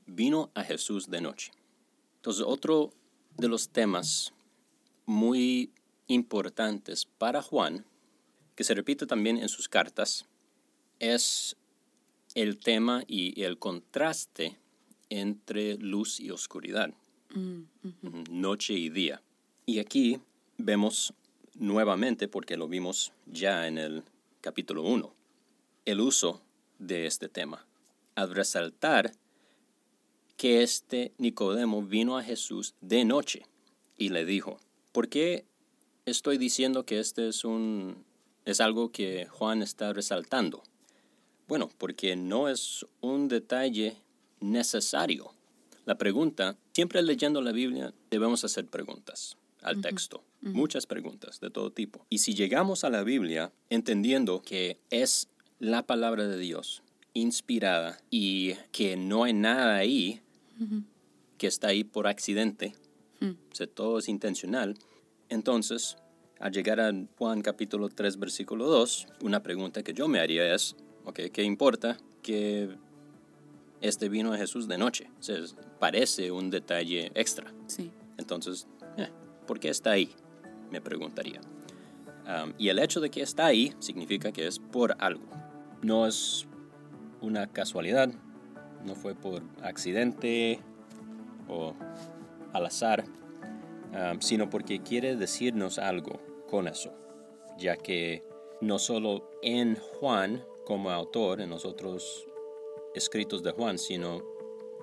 vino 0.05 0.51
a 0.53 0.65
Jesús 0.65 1.09
de 1.09 1.21
noche. 1.21 1.53
Entonces, 2.17 2.43
otro 2.45 2.91
de 3.37 3.47
los 3.47 3.69
temas 3.69 4.33
muy 5.05 5.71
importantes 6.07 7.05
para 7.05 7.41
Juan, 7.41 7.85
que 8.55 8.65
se 8.65 8.73
repite 8.73 9.05
también 9.05 9.37
en 9.37 9.47
sus 9.47 9.69
cartas, 9.69 10.25
es 10.99 11.55
el 12.35 12.57
tema 12.57 13.05
y 13.07 13.43
el 13.43 13.57
contraste 13.57 14.57
entre 15.11 15.77
luz 15.77 16.19
y 16.19 16.31
oscuridad, 16.31 16.91
mm, 17.35 17.63
noche 18.31 18.73
y 18.73 18.89
día. 18.89 19.21
Y 19.65 19.79
aquí 19.79 20.19
vemos 20.57 21.13
nuevamente, 21.53 22.27
porque 22.27 22.57
lo 22.57 22.67
vimos 22.67 23.11
ya 23.27 23.67
en 23.67 23.77
el 23.77 24.03
capítulo 24.39 24.83
1, 24.83 25.13
el 25.85 25.99
uso 25.99 26.41
de 26.79 27.05
este 27.05 27.27
tema, 27.27 27.67
al 28.15 28.33
resaltar 28.33 29.11
que 30.37 30.63
este 30.63 31.11
Nicodemo 31.17 31.83
vino 31.83 32.17
a 32.17 32.23
Jesús 32.23 32.73
de 32.79 33.03
noche 33.03 33.45
y 33.97 34.09
le 34.09 34.25
dijo, 34.25 34.59
¿por 34.93 35.09
qué 35.09 35.45
estoy 36.05 36.37
diciendo 36.37 36.85
que 36.85 36.99
este 36.99 37.27
es 37.27 37.43
un 37.43 38.03
es 38.45 38.59
algo 38.59 38.91
que 38.91 39.27
Juan 39.27 39.61
está 39.61 39.93
resaltando? 39.93 40.63
Bueno, 41.47 41.69
porque 41.77 42.15
no 42.15 42.47
es 42.47 42.85
un 43.01 43.27
detalle 43.27 43.97
necesario. 44.41 45.33
La 45.85 45.97
pregunta, 45.97 46.57
siempre 46.73 47.01
leyendo 47.01 47.41
la 47.41 47.51
Biblia 47.51 47.93
debemos 48.09 48.43
hacer 48.43 48.67
preguntas 48.67 49.37
al 49.61 49.81
texto, 49.81 50.23
muchas 50.41 50.87
preguntas 50.87 51.39
de 51.39 51.49
todo 51.49 51.71
tipo. 51.71 52.05
Y 52.09 52.19
si 52.19 52.33
llegamos 52.33 52.83
a 52.83 52.89
la 52.89 53.03
Biblia 53.03 53.51
entendiendo 53.69 54.41
que 54.41 54.79
es 54.89 55.27
la 55.59 55.85
palabra 55.85 56.27
de 56.27 56.37
Dios 56.37 56.81
inspirada 57.13 57.99
y 58.09 58.53
que 58.71 58.97
no 58.97 59.23
hay 59.23 59.33
nada 59.33 59.75
ahí 59.75 60.21
que 61.37 61.47
está 61.47 61.67
ahí 61.67 61.83
por 61.83 62.07
accidente, 62.07 62.73
o 63.21 63.67
todo 63.67 63.99
es 63.99 64.09
intencional, 64.09 64.77
entonces 65.29 65.97
al 66.39 66.51
llegar 66.51 66.79
a 66.79 66.91
Juan 67.17 67.41
capítulo 67.41 67.89
3 67.89 68.17
versículo 68.17 68.67
2, 68.67 69.07
una 69.21 69.43
pregunta 69.43 69.83
que 69.83 69.93
yo 69.93 70.07
me 70.07 70.19
haría 70.19 70.53
es, 70.53 70.75
¿qué 71.33 71.43
importa 71.43 71.97
que 72.23 72.69
este 73.81 74.09
vino 74.09 74.31
de 74.31 74.37
Jesús 74.37 74.67
de 74.67 74.77
noche? 74.77 75.09
parece 75.79 76.31
un 76.31 76.49
detalle 76.49 77.11
extra. 77.15 77.51
Sí. 77.67 77.91
Entonces, 78.17 78.67
eh, 78.97 79.09
¿por 79.47 79.59
qué 79.59 79.69
está 79.69 79.91
ahí? 79.91 80.13
Me 80.69 80.79
preguntaría. 80.81 81.41
y 82.57 82.69
el 82.69 82.79
hecho 82.79 83.01
de 83.01 83.09
que 83.09 83.21
está 83.21 83.47
ahí 83.47 83.73
significa 83.79 84.31
que 84.31 84.47
es 84.47 84.59
por 84.59 84.95
algo. 84.99 85.23
No 85.81 86.07
es 86.07 86.47
una 87.19 87.47
casualidad, 87.47 88.09
no 88.85 88.95
fue 88.95 89.15
por 89.15 89.43
accidente 89.61 90.59
o 91.49 91.73
al 92.53 92.65
azar, 92.67 93.03
sino 94.19 94.49
porque 94.49 94.81
quiere 94.81 95.15
decirnos 95.15 95.77
algo 95.77 96.21
con 96.49 96.67
eso, 96.67 96.93
ya 97.57 97.75
que 97.75 98.23
no 98.61 98.79
solo 98.79 99.29
en 99.41 99.75
Juan 99.75 100.43
como 100.65 100.91
autor 100.91 101.41
en 101.41 101.49
los 101.49 101.65
otros 101.65 102.27
escritos 102.93 103.43
de 103.43 103.51
Juan, 103.51 103.77
sino 103.77 104.23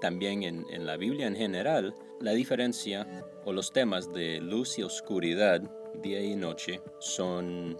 también 0.01 0.42
en, 0.42 0.66
en, 0.71 0.87
la 0.87 0.97
Biblia 0.97 1.27
en 1.27 1.37
general, 1.37 1.94
la 2.21 2.33
diferencia 2.33 3.25
o 3.44 3.53
los 3.53 3.73
temas 3.73 4.12
de 4.12 4.40
luz 4.40 4.79
y 4.79 4.83
oscuridad, 4.83 5.61
día 5.94 6.21
y 6.21 6.37
noche, 6.37 6.81
son 6.99 7.77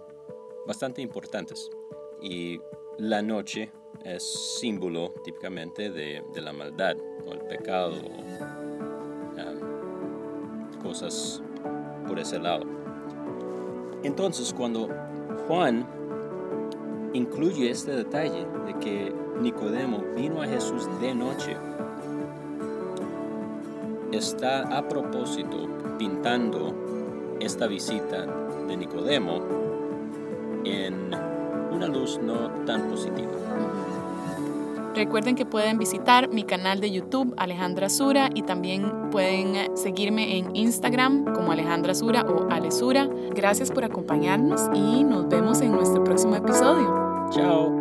bastante 0.67 1.01
importantes. 1.01 1.69
Y 2.21 2.59
la 2.97 3.21
noche 3.21 3.71
es 4.03 4.23
símbolo 4.59 5.13
típicamente 5.23 5.89
de, 5.89 6.23
de 6.33 6.41
la 6.41 6.53
maldad 6.53 6.97
o 7.25 7.33
el 7.33 7.39
pecado, 7.41 7.95
o, 7.95 8.59
cosas 10.81 11.41
por 12.07 12.19
ese 12.19 12.39
lado. 12.39 12.65
Entonces, 14.03 14.53
cuando 14.53 14.87
Juan 15.47 15.85
incluye 17.13 17.69
este 17.69 17.91
detalle 17.91 18.45
de 18.65 18.79
que 18.79 19.13
Nicodemo 19.41 20.03
vino 20.15 20.41
a 20.41 20.47
Jesús 20.47 20.87
de 20.99 21.13
noche. 21.13 21.55
Está 24.11 24.77
a 24.77 24.87
propósito 24.87 25.67
pintando 25.97 26.73
esta 27.39 27.67
visita 27.67 28.25
de 28.67 28.77
Nicodemo 28.77 29.39
en 30.65 31.11
una 31.71 31.87
luz 31.87 32.19
no 32.21 32.49
tan 32.65 32.89
positiva. 32.89 33.31
Recuerden 34.95 35.35
que 35.35 35.45
pueden 35.45 35.77
visitar 35.77 36.27
mi 36.29 36.43
canal 36.43 36.81
de 36.81 36.91
YouTube 36.91 37.33
Alejandra 37.37 37.89
Sura 37.89 38.29
y 38.33 38.41
también 38.41 39.09
pueden 39.11 39.77
seguirme 39.77 40.37
en 40.37 40.55
Instagram 40.55 41.23
como 41.33 41.51
Alejandra 41.51 41.93
Sura 41.93 42.23
o 42.23 42.51
Alesura. 42.51 43.07
Gracias 43.33 43.71
por 43.71 43.85
acompañarnos 43.85 44.69
y 44.73 45.03
nos 45.03 45.29
vemos 45.29 45.61
en 45.61 45.71
nuestro 45.71 46.03
próximo 46.03 46.35
episodio. 46.35 47.29
Chao. 47.31 47.78